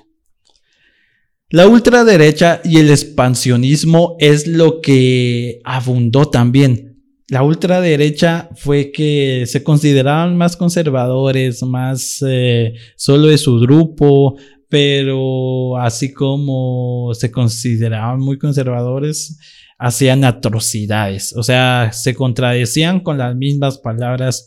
La 1.50 1.66
ultraderecha 1.66 2.62
y 2.64 2.78
el 2.78 2.88
expansionismo 2.88 4.16
es 4.18 4.46
lo 4.46 4.80
que 4.80 5.60
abundó 5.62 6.30
también 6.30 6.87
la 7.28 7.42
ultraderecha 7.42 8.48
fue 8.56 8.90
que 8.90 9.44
se 9.46 9.62
consideraban 9.62 10.36
más 10.36 10.56
conservadores, 10.56 11.62
más 11.62 12.24
eh, 12.26 12.74
solo 12.96 13.28
de 13.28 13.36
su 13.36 13.58
grupo, 13.60 14.36
pero 14.68 15.76
así 15.78 16.12
como 16.12 17.10
se 17.12 17.30
consideraban 17.30 18.20
muy 18.20 18.38
conservadores, 18.38 19.38
hacían 19.78 20.24
atrocidades, 20.24 21.34
o 21.36 21.42
sea, 21.42 21.90
se 21.92 22.14
contradecían 22.14 23.00
con 23.00 23.18
las 23.18 23.36
mismas 23.36 23.78
palabras 23.78 24.46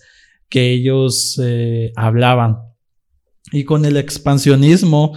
que 0.49 0.71
ellos 0.71 1.39
eh, 1.41 1.93
hablaban. 1.95 2.57
Y 3.53 3.63
con 3.63 3.85
el 3.85 3.97
expansionismo, 3.97 5.13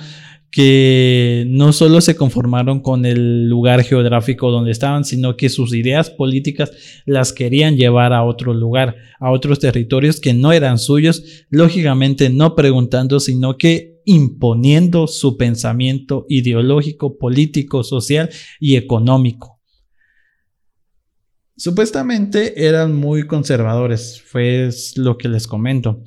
que 0.55 1.45
no 1.49 1.73
solo 1.73 2.01
se 2.01 2.15
conformaron 2.15 2.79
con 2.79 3.05
el 3.05 3.49
lugar 3.49 3.83
geográfico 3.83 4.53
donde 4.53 4.71
estaban, 4.71 5.05
sino 5.05 5.37
que 5.37 5.49
sus 5.49 5.75
ideas 5.75 6.11
políticas 6.11 6.71
las 7.07 7.33
querían 7.33 7.77
llevar 7.77 8.13
a 8.13 8.23
otro 8.23 8.55
lugar, 8.55 8.95
a 9.19 9.33
otros 9.33 9.59
territorios 9.59 10.21
que 10.21 10.33
no 10.33 10.53
eran 10.53 10.79
suyos, 10.79 11.25
lógicamente 11.51 12.31
no 12.31 12.55
preguntando, 12.55 13.19
sino 13.19 13.59
que 13.59 14.01
imponiendo 14.05 15.09
su 15.09 15.37
pensamiento 15.37 16.25
ideológico, 16.29 17.19
político, 17.19 17.83
social 17.83 18.31
y 18.61 18.77
económico. 18.77 19.61
Supuestamente 21.57 22.65
eran 22.65 22.95
muy 22.95 23.27
conservadores, 23.27 24.23
fue 24.25 24.71
lo 24.95 25.19
que 25.19 25.29
les 25.29 25.49
comento 25.49 26.01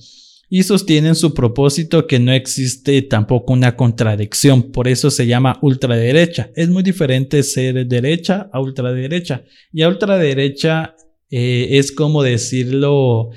y 0.49 0.63
sostienen 0.63 1.15
su 1.15 1.33
propósito 1.33 2.07
que 2.07 2.19
no 2.19 2.31
existe 2.31 3.01
tampoco 3.01 3.53
una 3.53 3.75
contradicción, 3.75 4.71
por 4.71 4.87
eso 4.87 5.11
se 5.11 5.27
llama 5.27 5.59
ultraderecha. 5.61 6.51
Es 6.55 6.69
muy 6.69 6.83
diferente 6.83 7.43
ser 7.43 7.85
derecha 7.85 8.49
a 8.53 8.61
ultraderecha. 8.61 9.43
Y 9.73 9.81
a 9.81 9.89
ultraderecha 9.89 10.95
eh, 11.29 11.67
es 11.71 11.91
como 11.91 12.23
decirlo, 12.23 13.31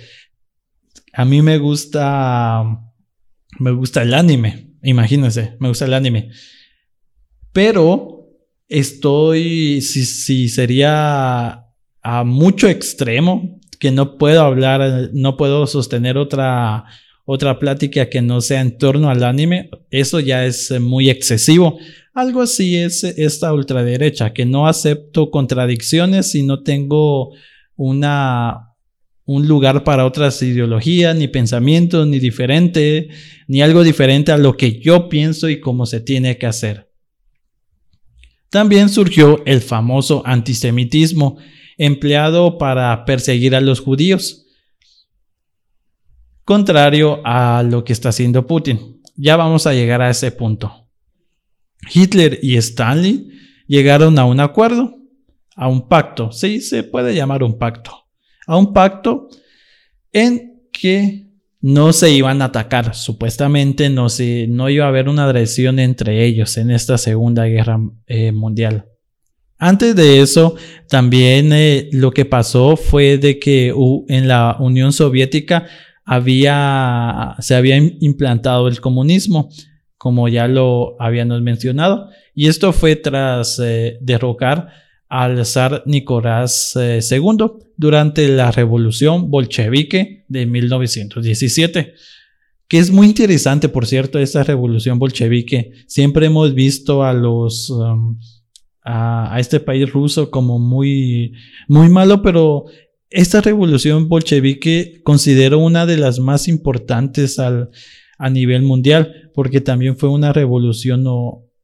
a 1.12 1.24
mí 1.24 1.42
me 1.42 1.58
gusta, 1.58 2.62
me 3.58 3.72
gusta 3.72 4.02
el 4.02 4.14
anime, 4.14 4.76
imagínense, 4.82 5.56
me 5.58 5.68
gusta 5.68 5.86
el 5.86 5.94
anime. 5.94 6.30
Pero 7.52 8.28
estoy, 8.68 9.80
si, 9.80 10.04
si 10.04 10.48
sería 10.48 11.66
a 12.02 12.24
mucho 12.24 12.68
extremo, 12.68 13.59
que 13.80 13.90
no 13.90 14.18
puedo 14.18 14.42
hablar, 14.42 15.10
no 15.14 15.36
puedo 15.36 15.66
sostener 15.66 16.18
otra, 16.18 16.84
otra 17.24 17.58
plática 17.58 18.10
que 18.10 18.20
no 18.20 18.42
sea 18.42 18.60
en 18.60 18.76
torno 18.76 19.08
al 19.10 19.24
anime, 19.24 19.70
eso 19.90 20.20
ya 20.20 20.44
es 20.44 20.78
muy 20.78 21.08
excesivo. 21.08 21.78
Algo 22.12 22.42
así 22.42 22.76
es 22.76 23.02
esta 23.02 23.52
ultraderecha, 23.52 24.34
que 24.34 24.44
no 24.44 24.68
acepto 24.68 25.30
contradicciones 25.30 26.34
y 26.34 26.42
no 26.42 26.62
tengo 26.62 27.30
una, 27.74 28.74
un 29.24 29.48
lugar 29.48 29.82
para 29.82 30.04
otras 30.04 30.42
ideologías, 30.42 31.16
ni 31.16 31.28
pensamientos, 31.28 32.06
ni 32.06 32.18
diferente, 32.18 33.08
ni 33.48 33.62
algo 33.62 33.82
diferente 33.82 34.30
a 34.30 34.38
lo 34.38 34.58
que 34.58 34.78
yo 34.78 35.08
pienso 35.08 35.48
y 35.48 35.58
cómo 35.58 35.86
se 35.86 36.00
tiene 36.00 36.36
que 36.36 36.46
hacer. 36.46 36.90
También 38.50 38.90
surgió 38.90 39.42
el 39.46 39.62
famoso 39.62 40.22
antisemitismo, 40.26 41.38
empleado 41.80 42.58
para 42.58 43.06
perseguir 43.06 43.56
a 43.56 43.60
los 43.62 43.80
judíos. 43.80 44.46
Contrario 46.44 47.22
a 47.24 47.62
lo 47.62 47.84
que 47.84 47.94
está 47.94 48.10
haciendo 48.10 48.46
Putin. 48.46 49.00
Ya 49.16 49.36
vamos 49.36 49.66
a 49.66 49.72
llegar 49.72 50.02
a 50.02 50.10
ese 50.10 50.30
punto. 50.30 50.88
Hitler 51.92 52.38
y 52.42 52.56
Stanley 52.58 53.30
llegaron 53.66 54.18
a 54.18 54.26
un 54.26 54.40
acuerdo, 54.40 54.94
a 55.56 55.68
un 55.68 55.88
pacto, 55.88 56.32
sí, 56.32 56.60
se 56.60 56.82
puede 56.82 57.14
llamar 57.14 57.42
un 57.42 57.58
pacto, 57.58 57.92
a 58.46 58.58
un 58.58 58.74
pacto 58.74 59.28
en 60.12 60.68
que 60.70 61.30
no 61.62 61.94
se 61.94 62.10
iban 62.10 62.42
a 62.42 62.46
atacar, 62.46 62.94
supuestamente 62.94 63.88
no, 63.88 64.10
se, 64.10 64.46
no 64.48 64.68
iba 64.68 64.84
a 64.84 64.88
haber 64.88 65.08
una 65.08 65.24
agresión 65.24 65.78
entre 65.78 66.26
ellos 66.26 66.58
en 66.58 66.70
esta 66.70 66.98
Segunda 66.98 67.46
Guerra 67.46 67.80
eh, 68.06 68.32
Mundial. 68.32 68.90
Antes 69.62 69.94
de 69.94 70.22
eso, 70.22 70.56
también 70.88 71.52
eh, 71.52 71.90
lo 71.92 72.12
que 72.12 72.24
pasó 72.24 72.78
fue 72.78 73.18
de 73.18 73.38
que 73.38 73.74
en 74.08 74.26
la 74.26 74.56
Unión 74.58 74.94
Soviética 74.94 75.66
había, 76.02 77.36
se 77.40 77.54
había 77.54 77.76
implantado 77.76 78.68
el 78.68 78.80
comunismo, 78.80 79.50
como 79.98 80.28
ya 80.28 80.48
lo 80.48 80.96
habíamos 80.98 81.42
mencionado, 81.42 82.08
y 82.34 82.48
esto 82.48 82.72
fue 82.72 82.96
tras 82.96 83.60
eh, 83.62 83.98
derrocar 84.00 84.68
al 85.10 85.44
zar 85.44 85.82
Nicolás 85.84 86.72
II 86.74 86.80
eh, 86.80 87.64
durante 87.76 88.28
la 88.28 88.50
revolución 88.50 89.30
bolchevique 89.30 90.24
de 90.26 90.46
1917 90.46 91.94
que 92.66 92.78
es 92.78 92.92
muy 92.92 93.08
interesante, 93.08 93.68
por 93.68 93.84
cierto, 93.84 94.20
esta 94.20 94.44
revolución 94.44 95.00
bolchevique. 95.00 95.72
Siempre 95.88 96.26
hemos 96.26 96.54
visto 96.54 97.02
a 97.02 97.12
los 97.12 97.68
um, 97.68 98.16
a, 98.90 99.38
este 99.38 99.60
país 99.60 99.90
ruso 99.90 100.30
como 100.30 100.58
muy, 100.58 101.32
muy 101.68 101.88
malo, 101.88 102.22
pero 102.22 102.64
esta 103.08 103.40
revolución 103.40 104.08
bolchevique 104.08 105.00
considero 105.04 105.58
una 105.58 105.86
de 105.86 105.96
las 105.96 106.18
más 106.18 106.48
importantes 106.48 107.38
al, 107.38 107.70
a 108.18 108.30
nivel 108.30 108.62
mundial, 108.62 109.30
porque 109.34 109.60
también 109.60 109.96
fue 109.96 110.08
una 110.08 110.32
revolución 110.32 111.04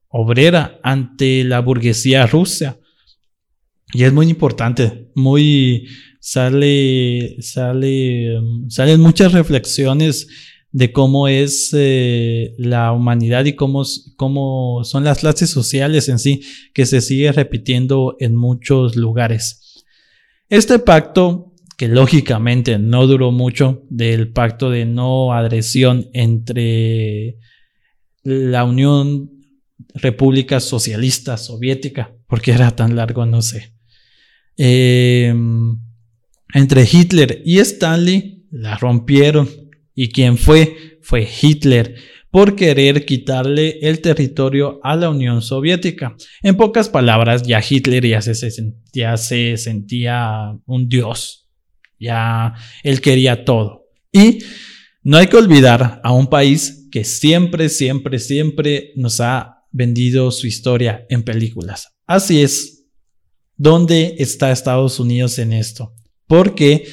obrera 0.08 0.78
ante 0.82 1.44
la 1.44 1.60
burguesía 1.60 2.26
rusa. 2.26 2.78
Y 3.92 4.04
es 4.04 4.12
muy 4.12 4.28
importante, 4.28 5.10
muy 5.14 5.86
sale, 6.20 7.36
sale, 7.40 8.40
salen 8.68 9.00
muchas 9.00 9.32
reflexiones 9.32 10.28
de 10.76 10.92
cómo 10.92 11.26
es 11.26 11.70
eh, 11.72 12.54
la 12.58 12.92
humanidad 12.92 13.46
y 13.46 13.54
cómo, 13.54 13.82
cómo 14.16 14.84
son 14.84 15.04
las 15.04 15.20
clases 15.20 15.48
sociales 15.48 16.10
en 16.10 16.18
sí, 16.18 16.42
que 16.74 16.84
se 16.84 17.00
sigue 17.00 17.32
repitiendo 17.32 18.14
en 18.20 18.36
muchos 18.36 18.94
lugares. 18.94 19.86
Este 20.50 20.78
pacto, 20.78 21.54
que 21.78 21.88
lógicamente 21.88 22.78
no 22.78 23.06
duró 23.06 23.32
mucho, 23.32 23.84
del 23.88 24.34
pacto 24.34 24.68
de 24.68 24.84
no 24.84 25.32
adhesión 25.32 26.10
entre 26.12 27.38
la 28.22 28.64
Unión 28.64 29.30
República 29.94 30.60
Socialista 30.60 31.38
Soviética, 31.38 32.14
porque 32.26 32.50
era 32.50 32.76
tan 32.76 32.96
largo, 32.96 33.24
no 33.24 33.40
sé. 33.40 33.72
Em, 34.58 35.78
entre 36.52 36.82
Hitler 36.82 37.40
y 37.46 37.60
Stanley 37.60 38.44
la 38.50 38.76
rompieron. 38.76 39.65
¿Y 39.96 40.10
quién 40.10 40.38
fue? 40.38 40.98
Fue 41.02 41.26
Hitler 41.26 41.96
por 42.30 42.54
querer 42.54 43.06
quitarle 43.06 43.78
el 43.80 44.00
territorio 44.00 44.78
a 44.82 44.94
la 44.94 45.08
Unión 45.08 45.40
Soviética. 45.40 46.14
En 46.42 46.56
pocas 46.56 46.90
palabras, 46.90 47.42
ya 47.42 47.62
Hitler 47.66 48.06
ya 48.06 48.20
se, 48.20 48.34
ya 48.92 49.16
se 49.16 49.56
sentía 49.56 50.54
un 50.66 50.86
dios. 50.86 51.48
Ya 51.98 52.52
él 52.82 53.00
quería 53.00 53.46
todo. 53.46 53.86
Y 54.12 54.40
no 55.02 55.16
hay 55.16 55.28
que 55.28 55.38
olvidar 55.38 56.00
a 56.04 56.12
un 56.12 56.26
país 56.26 56.88
que 56.92 57.04
siempre, 57.04 57.70
siempre, 57.70 58.18
siempre 58.18 58.92
nos 58.96 59.20
ha 59.20 59.62
vendido 59.72 60.30
su 60.30 60.46
historia 60.46 61.06
en 61.08 61.22
películas. 61.22 61.88
Así 62.06 62.42
es. 62.42 62.84
¿Dónde 63.56 64.16
está 64.18 64.52
Estados 64.52 65.00
Unidos 65.00 65.38
en 65.38 65.54
esto? 65.54 65.94
Porque 66.26 66.84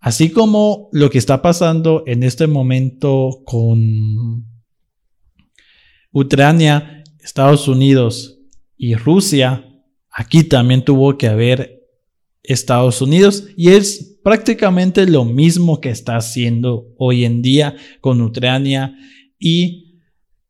así 0.00 0.30
como 0.30 0.88
lo 0.92 1.10
que 1.10 1.18
está 1.18 1.42
pasando 1.42 2.02
en 2.06 2.22
este 2.22 2.46
momento 2.46 3.42
con 3.44 4.46
Ucrania, 6.12 7.04
Estados 7.20 7.68
Unidos 7.68 8.40
y 8.76 8.94
Rusia, 8.94 9.64
aquí 10.10 10.44
también 10.44 10.84
tuvo 10.84 11.16
que 11.16 11.28
haber 11.28 11.80
Estados 12.42 13.02
Unidos 13.02 13.44
y 13.56 13.70
es 13.70 14.18
prácticamente 14.24 15.06
lo 15.06 15.24
mismo 15.24 15.80
que 15.80 15.90
está 15.90 16.16
haciendo 16.16 16.92
hoy 16.98 17.24
en 17.24 17.42
día 17.42 17.76
con 18.00 18.20
Ucrania 18.20 18.96
y 19.38 20.00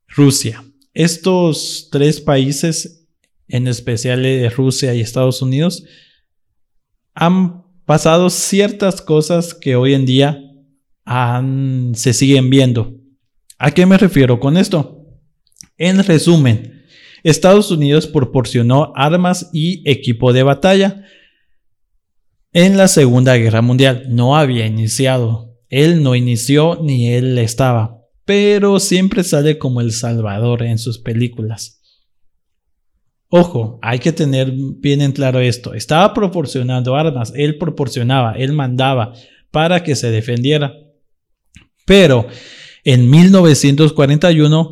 Rusia. 0.07 0.63
Estos 0.93 1.89
tres 1.91 2.19
países, 2.19 3.07
en 3.47 3.67
especial 3.67 4.51
Rusia 4.51 4.93
y 4.93 5.01
Estados 5.01 5.41
Unidos, 5.41 5.83
han 7.13 7.60
pasado 7.91 8.29
ciertas 8.29 9.01
cosas 9.01 9.53
que 9.53 9.75
hoy 9.75 9.93
en 9.93 10.05
día 10.05 10.41
se 11.93 12.13
siguen 12.13 12.49
viendo. 12.49 12.95
¿A 13.59 13.71
qué 13.71 13.85
me 13.85 13.97
refiero 13.97 14.39
con 14.39 14.55
esto? 14.55 15.09
En 15.77 16.01
resumen, 16.01 16.85
Estados 17.21 17.69
Unidos 17.69 18.07
proporcionó 18.07 18.93
armas 18.95 19.49
y 19.51 19.83
equipo 19.91 20.31
de 20.31 20.41
batalla 20.41 21.03
en 22.53 22.77
la 22.77 22.87
Segunda 22.87 23.35
Guerra 23.35 23.61
Mundial. 23.61 24.05
No 24.07 24.37
había 24.37 24.65
iniciado. 24.65 25.57
Él 25.67 26.01
no 26.01 26.15
inició 26.15 26.79
ni 26.81 27.09
él 27.09 27.37
estaba. 27.39 27.97
Pero 28.23 28.79
siempre 28.79 29.25
sale 29.25 29.57
como 29.57 29.81
el 29.81 29.91
Salvador 29.91 30.63
en 30.63 30.77
sus 30.77 30.97
películas. 30.97 31.80
Ojo, 33.33 33.79
hay 33.81 33.99
que 33.99 34.11
tener 34.11 34.51
bien 34.51 35.01
en 35.01 35.13
claro 35.13 35.39
esto. 35.39 35.73
Estaba 35.73 36.13
proporcionando 36.13 36.97
armas, 36.97 37.31
él 37.33 37.57
proporcionaba, 37.57 38.33
él 38.33 38.51
mandaba 38.51 39.13
para 39.51 39.83
que 39.83 39.95
se 39.95 40.11
defendiera. 40.11 40.73
Pero 41.85 42.27
en 42.83 43.09
1941, 43.09 44.71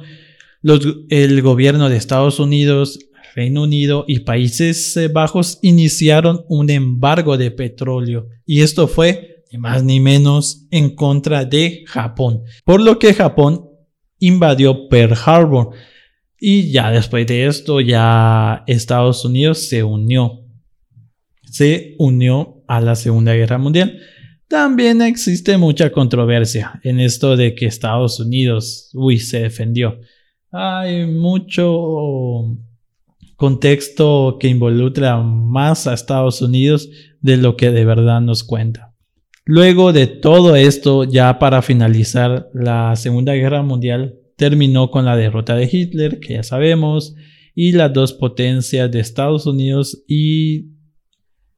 el 1.09 1.41
gobierno 1.41 1.87
de 1.87 1.95
Estados 1.95 2.41
Unidos, 2.41 2.99
Reino 3.33 3.63
Unido 3.63 4.03
y 4.09 4.19
Países 4.19 4.99
Bajos 5.13 5.59
iniciaron 5.61 6.43
un 6.49 6.69
embargo 6.69 7.37
de 7.37 7.51
petróleo. 7.51 8.27
Y 8.45 8.59
esto 8.59 8.89
fue, 8.89 9.45
ni 9.53 9.57
más 9.57 9.85
ni 9.85 10.01
menos, 10.01 10.67
en 10.69 10.95
contra 10.95 11.45
de 11.45 11.85
Japón. 11.87 12.43
Por 12.65 12.81
lo 12.81 12.99
que 12.99 13.13
Japón 13.13 13.69
invadió 14.19 14.89
Pearl 14.89 15.15
Harbor 15.25 15.69
y 16.39 16.71
ya 16.71 16.91
después 16.91 17.27
de 17.27 17.47
esto, 17.47 17.81
ya 17.81 18.63
Estados 18.67 19.25
Unidos 19.25 19.67
se 19.67 19.83
unió. 19.83 20.45
Se 21.43 21.95
unió 21.97 22.63
a 22.67 22.79
la 22.79 22.95
Segunda 22.95 23.33
Guerra 23.33 23.57
Mundial. 23.57 23.99
También 24.47 25.01
existe 25.01 25.57
mucha 25.57 25.91
controversia 25.91 26.79
en 26.83 26.99
esto 26.99 27.35
de 27.35 27.55
que 27.55 27.65
Estados 27.65 28.19
Unidos, 28.19 28.89
uy, 28.93 29.19
se 29.19 29.41
defendió. 29.41 29.99
Hay 30.51 31.05
mucho 31.05 32.57
contexto 33.35 34.37
que 34.39 34.47
involucra 34.47 35.17
más 35.17 35.87
a 35.87 35.93
Estados 35.93 36.41
Unidos 36.41 36.89
de 37.21 37.37
lo 37.37 37.57
que 37.57 37.71
de 37.71 37.85
verdad 37.85 38.21
nos 38.21 38.43
cuenta. 38.43 38.93
Luego 39.45 39.93
de 39.93 40.07
todo 40.07 40.55
esto, 40.55 41.03
ya 41.03 41.39
para 41.39 41.61
finalizar 41.61 42.49
la 42.53 42.95
Segunda 42.95 43.33
Guerra 43.33 43.63
Mundial, 43.63 44.18
terminó 44.39 44.89
con 44.89 45.05
la 45.05 45.15
derrota 45.15 45.55
de 45.55 45.69
Hitler, 45.71 46.19
que 46.19 46.35
ya 46.35 46.43
sabemos, 46.43 47.13
y 47.53 47.73
las 47.73 47.93
dos 47.93 48.13
potencias 48.13 48.89
de 48.89 49.01
Estados 49.01 49.45
Unidos 49.45 50.03
y 50.07 50.69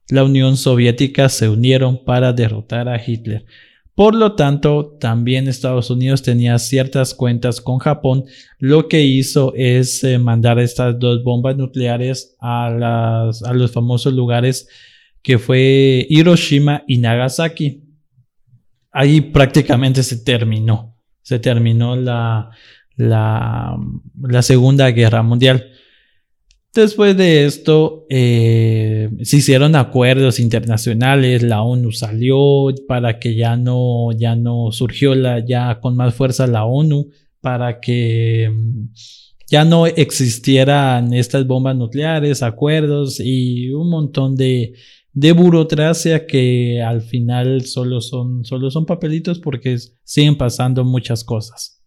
la 0.09 0.23
Unión 0.25 0.57
Soviética 0.57 1.29
se 1.29 1.47
unieron 1.47 2.03
para 2.03 2.33
derrotar 2.33 2.89
a 2.89 2.99
Hitler. 3.01 3.45
Por 3.93 4.15
lo 4.15 4.33
tanto, 4.33 4.97
también 4.99 5.47
Estados 5.47 5.91
Unidos 5.91 6.23
tenía 6.23 6.57
ciertas 6.57 7.13
cuentas 7.13 7.61
con 7.61 7.77
Japón, 7.77 8.23
lo 8.57 8.87
que 8.87 9.03
hizo 9.03 9.53
es 9.55 10.03
eh, 10.03 10.17
mandar 10.17 10.57
estas 10.59 10.97
dos 10.97 11.23
bombas 11.23 11.55
nucleares 11.55 12.35
a, 12.41 12.67
a 12.67 13.53
los 13.53 13.71
famosos 13.71 14.13
lugares 14.13 14.67
que 15.21 15.37
fue 15.37 16.07
Hiroshima 16.09 16.83
y 16.87 16.97
Nagasaki. 16.97 17.83
Ahí 18.91 19.21
prácticamente 19.21 20.01
se 20.01 20.17
terminó 20.17 20.90
se 21.21 21.39
terminó 21.39 21.95
la, 21.95 22.49
la, 22.95 23.77
Segunda 24.41 24.89
Guerra 24.91 25.23
Mundial. 25.23 25.71
Después 26.73 27.17
de 27.17 27.45
esto, 27.45 28.05
eh, 28.09 29.09
se 29.23 29.37
hicieron 29.37 29.75
acuerdos 29.75 30.39
internacionales, 30.39 31.43
la 31.43 31.63
ONU 31.63 31.91
salió 31.91 32.73
para 32.87 33.19
que 33.19 33.35
ya 33.35 33.57
no, 33.57 34.11
ya 34.13 34.35
no 34.35 34.71
surgió 34.71 35.13
la, 35.13 35.45
ya 35.45 35.79
con 35.81 35.97
más 35.97 36.15
fuerza 36.15 36.47
la 36.47 36.63
ONU, 36.63 37.09
para 37.41 37.81
que 37.81 38.49
mm, 38.49 38.87
ya 39.47 39.65
no 39.65 39.85
existieran 39.85 41.13
estas 41.13 41.45
bombas 41.45 41.75
nucleares, 41.75 42.41
acuerdos 42.41 43.19
y 43.19 43.69
un 43.71 43.89
montón 43.89 44.37
de, 44.37 44.73
de 45.13 45.31
burocracia 45.33 46.25
que 46.25 46.81
al 46.81 47.01
final 47.01 47.65
solo 47.65 48.01
son, 48.01 48.45
solo 48.45 48.71
son 48.71 48.85
papelitos 48.85 49.39
porque 49.39 49.77
siguen 50.03 50.37
pasando 50.37 50.85
muchas 50.85 51.23
cosas. 51.23 51.83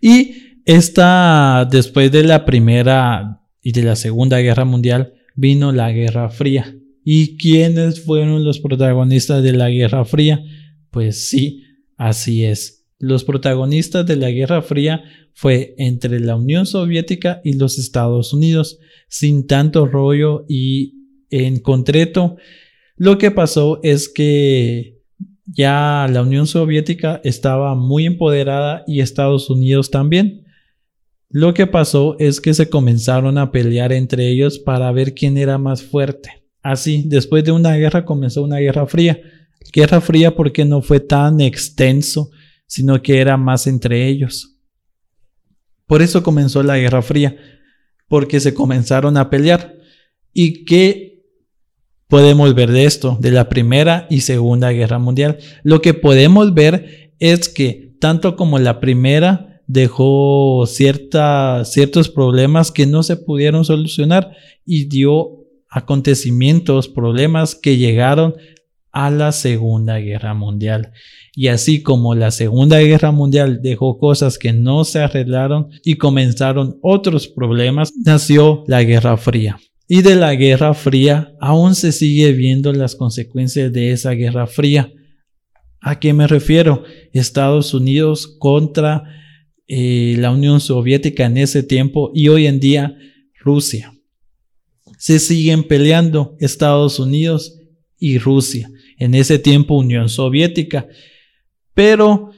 Y 0.00 0.60
esta, 0.64 1.66
después 1.70 2.10
de 2.12 2.24
la 2.24 2.44
primera 2.44 3.40
y 3.60 3.72
de 3.72 3.82
la 3.82 3.96
segunda 3.96 4.38
guerra 4.38 4.64
mundial, 4.64 5.14
vino 5.34 5.72
la 5.72 5.90
Guerra 5.92 6.28
Fría. 6.28 6.76
¿Y 7.04 7.36
quiénes 7.36 8.04
fueron 8.04 8.44
los 8.44 8.60
protagonistas 8.60 9.42
de 9.42 9.52
la 9.52 9.70
Guerra 9.70 10.04
Fría? 10.04 10.42
Pues 10.90 11.28
sí, 11.28 11.64
así 11.96 12.44
es. 12.44 12.86
Los 12.98 13.24
protagonistas 13.24 14.06
de 14.06 14.16
la 14.16 14.30
Guerra 14.30 14.62
Fría 14.62 15.02
fue 15.34 15.74
entre 15.78 16.20
la 16.20 16.36
Unión 16.36 16.66
Soviética 16.66 17.40
y 17.42 17.54
los 17.54 17.78
Estados 17.78 18.32
Unidos, 18.32 18.78
sin 19.08 19.46
tanto 19.46 19.86
rollo 19.86 20.44
y 20.48 21.01
en 21.32 21.58
concreto, 21.58 22.36
lo 22.96 23.18
que 23.18 23.30
pasó 23.30 23.80
es 23.82 24.08
que 24.08 25.02
ya 25.46 26.06
la 26.10 26.22
Unión 26.22 26.46
Soviética 26.46 27.20
estaba 27.24 27.74
muy 27.74 28.06
empoderada 28.06 28.84
y 28.86 29.00
Estados 29.00 29.50
Unidos 29.50 29.90
también. 29.90 30.44
Lo 31.28 31.54
que 31.54 31.66
pasó 31.66 32.16
es 32.18 32.40
que 32.40 32.54
se 32.54 32.68
comenzaron 32.68 33.38
a 33.38 33.50
pelear 33.50 33.92
entre 33.92 34.28
ellos 34.28 34.58
para 34.58 34.92
ver 34.92 35.14
quién 35.14 35.36
era 35.38 35.58
más 35.58 35.82
fuerte. 35.82 36.44
Así, 36.62 37.04
después 37.06 37.42
de 37.44 37.52
una 37.52 37.74
guerra 37.76 38.04
comenzó 38.04 38.42
una 38.42 38.58
guerra 38.58 38.86
fría. 38.86 39.20
Guerra 39.72 40.00
fría 40.00 40.36
porque 40.36 40.64
no 40.64 40.82
fue 40.82 41.00
tan 41.00 41.40
extenso, 41.40 42.30
sino 42.66 43.00
que 43.02 43.18
era 43.18 43.36
más 43.36 43.66
entre 43.66 44.06
ellos. 44.06 44.58
Por 45.86 46.02
eso 46.02 46.22
comenzó 46.22 46.62
la 46.62 46.78
guerra 46.78 47.02
fría, 47.02 47.36
porque 48.08 48.40
se 48.40 48.54
comenzaron 48.54 49.16
a 49.16 49.28
pelear. 49.28 49.76
¿Y 50.32 50.64
qué 50.64 51.11
podemos 52.12 52.54
ver 52.54 52.70
de 52.70 52.84
esto, 52.84 53.16
de 53.22 53.30
la 53.30 53.48
Primera 53.48 54.06
y 54.10 54.20
Segunda 54.20 54.70
Guerra 54.70 54.98
Mundial. 54.98 55.38
Lo 55.62 55.80
que 55.80 55.94
podemos 55.94 56.52
ver 56.52 57.14
es 57.18 57.48
que 57.48 57.94
tanto 58.00 58.36
como 58.36 58.58
la 58.58 58.80
primera 58.80 59.62
dejó 59.66 60.66
ciertos 60.66 62.10
problemas 62.14 62.70
que 62.70 62.84
no 62.84 63.02
se 63.02 63.16
pudieron 63.16 63.64
solucionar 63.64 64.36
y 64.66 64.90
dio 64.90 65.46
acontecimientos, 65.70 66.86
problemas 66.86 67.54
que 67.54 67.78
llegaron 67.78 68.34
a 68.92 69.10
la 69.10 69.32
Segunda 69.32 69.96
Guerra 69.96 70.34
Mundial. 70.34 70.92
Y 71.34 71.48
así 71.48 71.82
como 71.82 72.14
la 72.14 72.30
Segunda 72.30 72.78
Guerra 72.80 73.10
Mundial 73.10 73.60
dejó 73.62 73.98
cosas 73.98 74.36
que 74.36 74.52
no 74.52 74.84
se 74.84 75.00
arreglaron 75.00 75.70
y 75.82 75.94
comenzaron 75.94 76.78
otros 76.82 77.26
problemas, 77.26 77.90
nació 78.04 78.64
la 78.66 78.82
Guerra 78.82 79.16
Fría. 79.16 79.58
Y 79.94 80.00
de 80.00 80.14
la 80.14 80.34
Guerra 80.34 80.72
Fría 80.72 81.34
aún 81.38 81.74
se 81.74 81.92
sigue 81.92 82.32
viendo 82.32 82.72
las 82.72 82.96
consecuencias 82.96 83.70
de 83.74 83.92
esa 83.92 84.12
Guerra 84.12 84.46
Fría. 84.46 84.90
¿A 85.82 86.00
qué 86.00 86.14
me 86.14 86.26
refiero? 86.26 86.84
Estados 87.12 87.74
Unidos 87.74 88.38
contra 88.38 89.02
eh, 89.68 90.16
la 90.18 90.30
Unión 90.30 90.60
Soviética 90.60 91.26
en 91.26 91.36
ese 91.36 91.62
tiempo 91.62 92.10
y 92.14 92.28
hoy 92.28 92.46
en 92.46 92.58
día 92.58 92.96
Rusia. 93.38 93.92
Se 94.96 95.18
siguen 95.18 95.62
peleando 95.62 96.38
Estados 96.40 96.98
Unidos 96.98 97.60
y 97.98 98.16
Rusia. 98.16 98.70
En 98.96 99.14
ese 99.14 99.38
tiempo 99.38 99.76
Unión 99.76 100.08
Soviética. 100.08 100.88
Pero, 101.74 102.31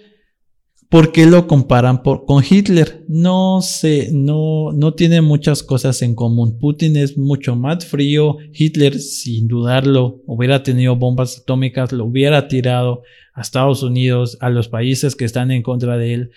¿por 0.95 1.11
qué 1.11 1.27
lo 1.27 1.49
comparan 1.49 2.03
con 2.05 2.45
Hitler? 2.49 3.05
No 3.09 3.61
sé, 3.63 4.11
no, 4.13 4.71
no 4.71 4.95
tiene 4.95 5.23
muchas 5.23 5.65
cosas 5.65 6.03
en 6.03 6.15
común. 6.15 6.57
Putin 6.61 6.97
es 6.97 7.19
mucho 7.19 7.57
más 7.57 7.85
frío. 7.85 8.37
Hitler, 8.53 9.01
sin 9.01 9.49
dudarlo, 9.49 10.23
hubiera 10.25 10.63
tenido 10.63 10.95
bombas 10.95 11.41
atómicas, 11.41 11.91
lo 11.91 12.05
hubiera 12.05 12.47
tirado 12.47 13.03
a 13.35 13.41
Estados 13.41 13.83
Unidos, 13.83 14.39
a 14.41 14.51
los 14.51 14.69
países 14.69 15.17
que 15.17 15.25
están 15.25 15.51
en 15.51 15.65
contra 15.65 15.97
de 15.99 16.15
él. 16.15 16.31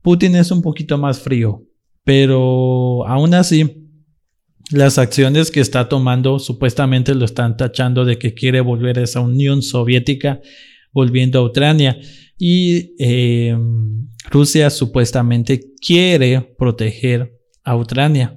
Putin 0.00 0.36
es 0.36 0.52
un 0.52 0.62
poquito 0.62 0.96
más 0.96 1.18
frío, 1.18 1.64
pero 2.04 3.04
aún 3.04 3.34
así, 3.34 3.88
las 4.70 4.98
acciones 4.98 5.50
que 5.50 5.58
está 5.58 5.88
tomando 5.88 6.38
supuestamente 6.38 7.16
lo 7.16 7.24
están 7.24 7.56
tachando 7.56 8.04
de 8.04 8.16
que 8.16 8.32
quiere 8.32 8.60
volver 8.60 9.00
a 9.00 9.02
esa 9.02 9.18
Unión 9.18 9.60
Soviética, 9.60 10.40
volviendo 10.92 11.38
a 11.38 11.44
Ucrania. 11.44 11.98
Y 12.38 12.94
em, 12.98 14.08
Rusia 14.30 14.70
supuestamente 14.70 15.60
quiere 15.80 16.40
proteger 16.58 17.38
a 17.64 17.76
Ucrania. 17.76 18.36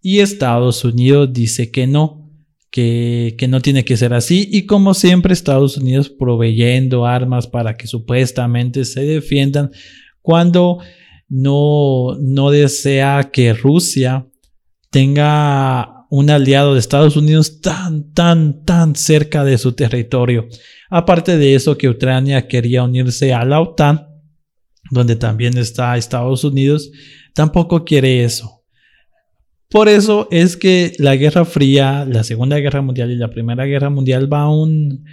Y 0.00 0.20
Estados 0.20 0.84
Unidos 0.84 1.32
dice 1.32 1.70
que 1.70 1.86
no, 1.86 2.30
que, 2.70 3.34
que, 3.38 3.48
no 3.48 3.60
tiene 3.60 3.84
que 3.84 3.96
ser 3.96 4.14
así. 4.14 4.48
Y 4.52 4.66
como 4.66 4.94
siempre, 4.94 5.32
Estados 5.32 5.76
Unidos 5.76 6.10
proveyendo 6.10 7.06
armas 7.06 7.46
para 7.46 7.76
que 7.76 7.86
supuestamente 7.86 8.84
se 8.84 9.02
defiendan 9.02 9.70
cuando 10.20 10.78
no, 11.28 12.16
no 12.20 12.50
desea 12.50 13.30
que 13.32 13.52
Rusia 13.52 14.26
tenga 14.90 15.95
un 16.08 16.30
aliado 16.30 16.74
de 16.74 16.80
Estados 16.80 17.16
Unidos 17.16 17.60
tan, 17.60 18.12
tan, 18.12 18.64
tan 18.64 18.94
cerca 18.94 19.44
de 19.44 19.58
su 19.58 19.72
territorio. 19.72 20.46
Aparte 20.88 21.36
de 21.36 21.54
eso, 21.54 21.76
que 21.76 21.88
Ucrania 21.88 22.46
quería 22.46 22.84
unirse 22.84 23.32
a 23.34 23.44
la 23.44 23.60
OTAN, 23.60 24.06
donde 24.90 25.16
también 25.16 25.58
está 25.58 25.96
Estados 25.96 26.44
Unidos, 26.44 26.90
tampoco 27.34 27.84
quiere 27.84 28.24
eso. 28.24 28.62
Por 29.68 29.88
eso 29.88 30.28
es 30.30 30.56
que 30.56 30.92
la 30.98 31.16
Guerra 31.16 31.44
Fría, 31.44 32.04
la 32.08 32.22
Segunda 32.22 32.58
Guerra 32.58 32.82
Mundial 32.82 33.10
y 33.10 33.16
la 33.16 33.30
Primera 33.30 33.64
Guerra 33.64 33.90
Mundial 33.90 34.32
va 34.32 34.48
un, 34.48 35.04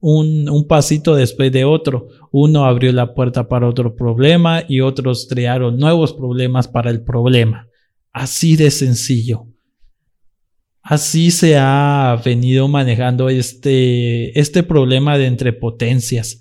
un, 0.00 0.48
un, 0.48 0.66
pasito 0.66 1.14
después 1.14 1.52
de 1.52 1.64
otro. 1.64 2.08
Uno 2.32 2.64
abrió 2.64 2.92
la 2.92 3.14
puerta 3.14 3.48
para 3.48 3.68
otro 3.68 3.94
problema 3.94 4.64
y 4.68 4.80
otros 4.80 5.28
crearon 5.30 5.78
nuevos 5.78 6.12
problemas 6.12 6.66
para 6.66 6.90
el 6.90 7.02
problema. 7.02 7.68
Así 8.12 8.56
de 8.56 8.72
sencillo. 8.72 9.46
Así 10.90 11.30
se 11.30 11.56
ha 11.56 12.20
venido 12.24 12.66
manejando 12.66 13.28
este, 13.28 14.36
este 14.36 14.64
problema 14.64 15.18
de 15.18 15.26
entre 15.26 15.52
potencias. 15.52 16.40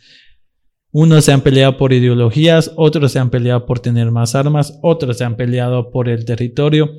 Unos 0.91 1.25
se 1.25 1.31
han 1.31 1.41
peleado 1.41 1.77
por 1.77 1.93
ideologías, 1.93 2.71
otros 2.75 3.11
se 3.11 3.19
han 3.19 3.29
peleado 3.29 3.67
por 3.67 3.79
tener 3.79 4.09
más 4.09 4.33
armas, 4.33 4.79
otros 4.81 5.19
se 5.19 5.23
han 5.23 5.37
peleado 5.37 5.91
por 5.91 6.09
el 6.09 6.25
territorio. 6.25 6.89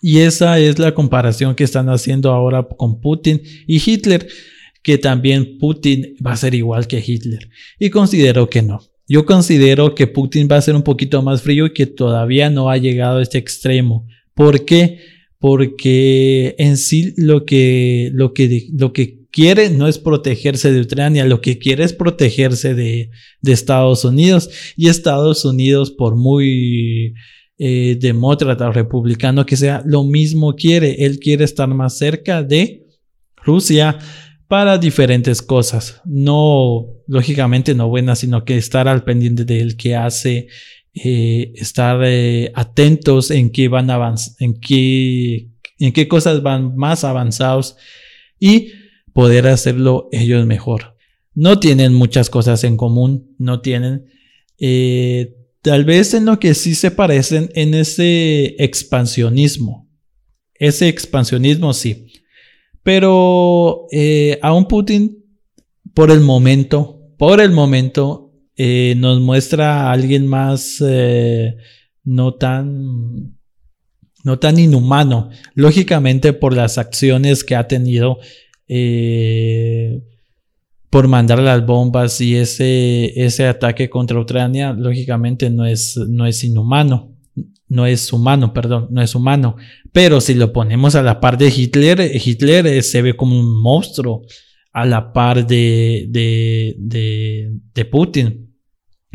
Y 0.00 0.20
esa 0.20 0.60
es 0.60 0.78
la 0.78 0.94
comparación 0.94 1.56
que 1.56 1.64
están 1.64 1.88
haciendo 1.88 2.30
ahora 2.30 2.62
con 2.62 3.00
Putin 3.00 3.42
y 3.66 3.82
Hitler, 3.84 4.28
que 4.84 4.98
también 4.98 5.58
Putin 5.58 6.14
va 6.24 6.34
a 6.34 6.36
ser 6.36 6.54
igual 6.54 6.86
que 6.86 7.02
Hitler. 7.04 7.48
Y 7.80 7.90
considero 7.90 8.48
que 8.48 8.62
no. 8.62 8.82
Yo 9.08 9.26
considero 9.26 9.96
que 9.96 10.06
Putin 10.06 10.46
va 10.48 10.58
a 10.58 10.62
ser 10.62 10.76
un 10.76 10.82
poquito 10.82 11.22
más 11.22 11.42
frío 11.42 11.66
y 11.66 11.72
que 11.72 11.86
todavía 11.86 12.50
no 12.50 12.70
ha 12.70 12.76
llegado 12.76 13.18
a 13.18 13.22
este 13.22 13.38
extremo. 13.38 14.06
¿Por 14.32 14.64
qué? 14.64 15.00
Porque 15.42 16.54
en 16.56 16.76
sí 16.76 17.14
lo 17.16 17.44
que, 17.44 18.10
lo 18.14 18.32
que, 18.32 18.68
lo 18.78 18.92
que 18.92 19.26
quiere 19.32 19.70
no 19.70 19.88
es 19.88 19.98
protegerse 19.98 20.70
de 20.70 20.82
Ucrania, 20.82 21.24
lo 21.24 21.40
que 21.40 21.58
quiere 21.58 21.82
es 21.82 21.92
protegerse 21.92 22.76
de, 22.76 23.10
de 23.40 23.52
Estados 23.52 24.04
Unidos. 24.04 24.50
Y 24.76 24.88
Estados 24.88 25.44
Unidos, 25.44 25.90
por 25.90 26.14
muy 26.14 27.14
eh, 27.58 27.96
demócrata 28.00 28.68
o 28.68 28.72
republicano 28.72 29.44
que 29.44 29.56
sea, 29.56 29.82
lo 29.84 30.04
mismo 30.04 30.54
quiere. 30.54 31.04
Él 31.04 31.18
quiere 31.18 31.42
estar 31.42 31.66
más 31.66 31.98
cerca 31.98 32.44
de 32.44 32.86
Rusia 33.36 33.98
para 34.46 34.78
diferentes 34.78 35.42
cosas. 35.42 36.00
No, 36.04 36.86
lógicamente 37.08 37.74
no 37.74 37.88
buenas, 37.88 38.20
sino 38.20 38.44
que 38.44 38.58
estar 38.58 38.86
al 38.86 39.02
pendiente 39.02 39.44
del 39.44 39.76
que 39.76 39.96
hace, 39.96 40.46
eh, 40.94 41.52
estar 41.54 42.00
eh, 42.04 42.52
atentos 42.54 43.30
en 43.30 43.50
qué 43.50 43.68
van 43.68 43.88
en 44.38 44.54
qué, 44.60 45.48
en 45.78 45.92
qué 45.92 46.08
cosas 46.08 46.42
van 46.42 46.76
más 46.76 47.04
avanzados 47.04 47.76
y 48.38 48.72
poder 49.12 49.46
hacerlo 49.46 50.08
ellos 50.12 50.46
mejor. 50.46 50.96
No 51.34 51.58
tienen 51.58 51.94
muchas 51.94 52.28
cosas 52.28 52.64
en 52.64 52.76
común, 52.76 53.34
no 53.38 53.60
tienen. 53.60 54.06
Eh, 54.58 55.34
tal 55.62 55.84
vez 55.84 56.12
en 56.14 56.26
lo 56.26 56.38
que 56.38 56.54
sí 56.54 56.74
se 56.74 56.90
parecen 56.90 57.50
en 57.54 57.74
ese 57.74 58.62
expansionismo. 58.62 59.88
Ese 60.54 60.88
expansionismo 60.88 61.72
sí. 61.72 62.12
Pero 62.82 63.86
eh, 63.92 64.38
aún 64.42 64.66
Putin, 64.66 65.24
por 65.94 66.10
el 66.10 66.20
momento, 66.20 67.00
por 67.16 67.40
el 67.40 67.52
momento, 67.52 68.21
eh, 68.56 68.94
nos 68.96 69.20
muestra 69.20 69.82
a 69.82 69.92
alguien 69.92 70.26
más 70.26 70.82
eh, 70.86 71.56
no 72.04 72.34
tan 72.34 73.36
no 74.24 74.38
tan 74.38 74.58
inhumano, 74.58 75.30
lógicamente 75.54 76.32
por 76.32 76.54
las 76.54 76.78
acciones 76.78 77.42
que 77.42 77.56
ha 77.56 77.66
tenido 77.66 78.18
por 80.88 81.08
mandar 81.08 81.40
las 81.40 81.66
bombas 81.66 82.20
y 82.20 82.36
ese, 82.36 83.12
ese 83.20 83.46
ataque 83.46 83.90
contra 83.90 84.20
Ucrania, 84.20 84.72
lógicamente 84.72 85.50
no 85.50 85.66
es, 85.66 85.96
no 85.96 86.26
es 86.26 86.44
inhumano 86.44 87.12
no 87.72 87.86
es 87.86 88.12
humano, 88.12 88.52
perdón, 88.52 88.88
no 88.90 89.02
es 89.02 89.14
humano. 89.14 89.56
Pero 89.92 90.20
si 90.20 90.34
lo 90.34 90.52
ponemos 90.52 90.94
a 90.94 91.02
la 91.02 91.20
par 91.20 91.38
de 91.38 91.48
Hitler, 91.48 92.12
Hitler 92.14 92.66
eh, 92.66 92.82
se 92.82 93.00
ve 93.00 93.16
como 93.16 93.38
un 93.38 93.60
monstruo 93.60 94.22
a 94.72 94.86
la 94.86 95.12
par 95.12 95.46
de, 95.46 96.06
de, 96.08 97.52
de, 97.74 97.84
Putin. 97.84 98.56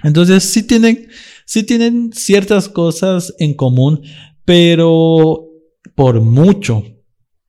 Entonces 0.04 0.44
sí 0.44 0.62
tienen, 0.64 1.08
sí 1.46 1.64
tienen 1.64 2.12
ciertas 2.14 2.70
cosas 2.70 3.34
en 3.40 3.56
común, 3.56 4.02
pero 4.46 5.48
por 5.96 6.22
mucho, 6.22 6.84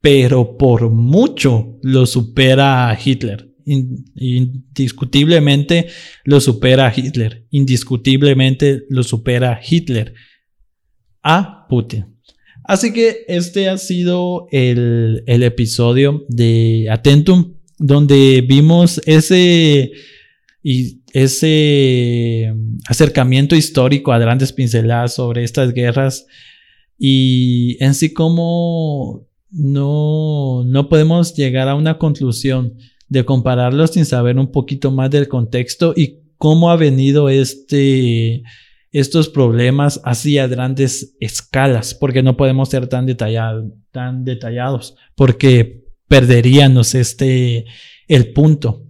pero 0.01 0.57
por 0.57 0.90
mucho 0.90 1.79
lo 1.83 2.07
supera 2.07 2.99
Hitler. 3.03 3.47
Indiscutiblemente 3.66 5.88
lo 6.25 6.40
supera 6.40 6.90
Hitler. 6.94 7.47
Indiscutiblemente 7.51 8.85
lo 8.88 9.03
supera 9.03 9.61
Hitler 9.62 10.14
a 11.23 11.66
Putin. 11.68 12.18
Así 12.64 12.92
que 12.92 13.25
este 13.29 13.68
ha 13.68 13.79
sido 13.79 14.47
el, 14.51 15.23
episodio 15.27 16.25
de 16.29 16.88
Atentum, 16.90 17.58
donde 17.79 18.45
vimos 18.47 19.01
ese, 19.07 19.93
y 20.62 21.01
ese 21.12 22.55
acercamiento 22.88 23.57
histórico 23.57 24.12
a 24.12 24.19
grandes 24.19 24.53
pinceladas 24.53 25.14
sobre 25.14 25.45
estas 25.45 25.73
guerras 25.73 26.27
y 26.99 27.77
en 27.83 27.95
sí 27.95 28.12
como 28.12 29.27
no, 29.51 30.64
no 30.64 30.88
podemos 30.88 31.35
llegar 31.35 31.69
a 31.69 31.75
una 31.75 31.97
conclusión 31.99 32.77
de 33.09 33.25
compararlos 33.25 33.93
sin 33.93 34.05
saber 34.05 34.38
un 34.38 34.53
poquito 34.53 34.91
más 34.91 35.11
del 35.11 35.29
contexto 35.29 35.95
y 35.97 36.19
cómo 36.37 36.71
ha 36.71 36.77
venido 36.77 37.29
este 37.29 38.43
estos 38.91 39.29
problemas 39.29 40.01
así 40.05 40.38
a 40.38 40.47
grandes 40.47 41.14
escalas, 41.21 41.95
porque 41.95 42.23
no 42.23 42.37
podemos 42.37 42.71
ser 42.71 42.87
tan, 42.87 43.07
tan 43.91 44.25
detallados, 44.25 44.97
porque 45.14 45.88
perderíamos 46.09 46.94
este, 46.94 47.66
el 48.09 48.33
punto. 48.33 48.85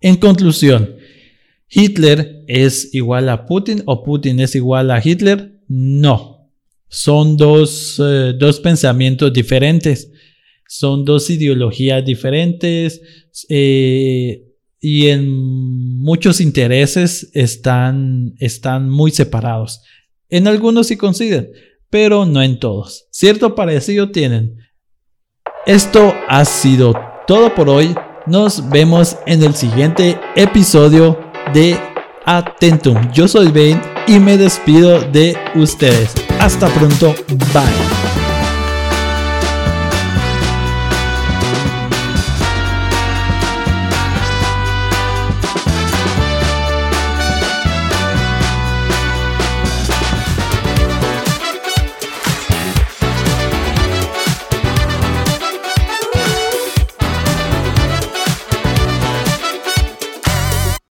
En 0.00 0.16
conclusión, 0.16 0.96
¿Hitler 1.70 2.44
es 2.46 2.94
igual 2.94 3.28
a 3.28 3.46
Putin 3.46 3.82
o 3.86 4.02
Putin 4.04 4.40
es 4.40 4.54
igual 4.54 4.90
a 4.90 5.02
Hitler? 5.04 5.60
No. 5.68 6.50
Son 6.88 7.36
dos, 7.36 8.00
eh, 8.02 8.34
dos 8.38 8.60
pensamientos 8.60 9.32
diferentes. 9.32 10.10
Son 10.66 11.04
dos 11.04 11.28
ideologías 11.30 12.04
diferentes 12.04 13.00
eh, 13.48 14.44
y 14.80 15.06
en 15.06 15.28
muchos 15.28 16.40
intereses 16.40 17.30
están, 17.34 18.34
están 18.38 18.88
muy 18.88 19.10
separados. 19.10 19.80
En 20.28 20.46
algunos 20.46 20.86
sí 20.86 20.96
coinciden, 20.96 21.50
pero 21.90 22.26
no 22.26 22.42
en 22.42 22.58
todos. 22.58 23.06
Cierto 23.10 23.54
parecido 23.54 24.10
tienen. 24.10 24.56
Esto 25.66 26.14
ha 26.28 26.44
sido 26.44 26.92
todo 27.26 27.54
por 27.54 27.68
hoy. 27.68 27.94
Nos 28.26 28.68
vemos 28.68 29.16
en 29.26 29.42
el 29.42 29.54
siguiente 29.54 30.18
episodio 30.34 31.18
de 31.52 31.78
Atentum. 32.24 33.10
Yo 33.12 33.28
soy 33.28 33.50
Ben 33.50 33.80
y 34.06 34.18
me 34.18 34.36
despido 34.36 35.00
de 35.00 35.36
ustedes. 35.54 36.14
Hasta 36.38 36.68
pronto. 36.68 37.14
Bye. 37.52 38.17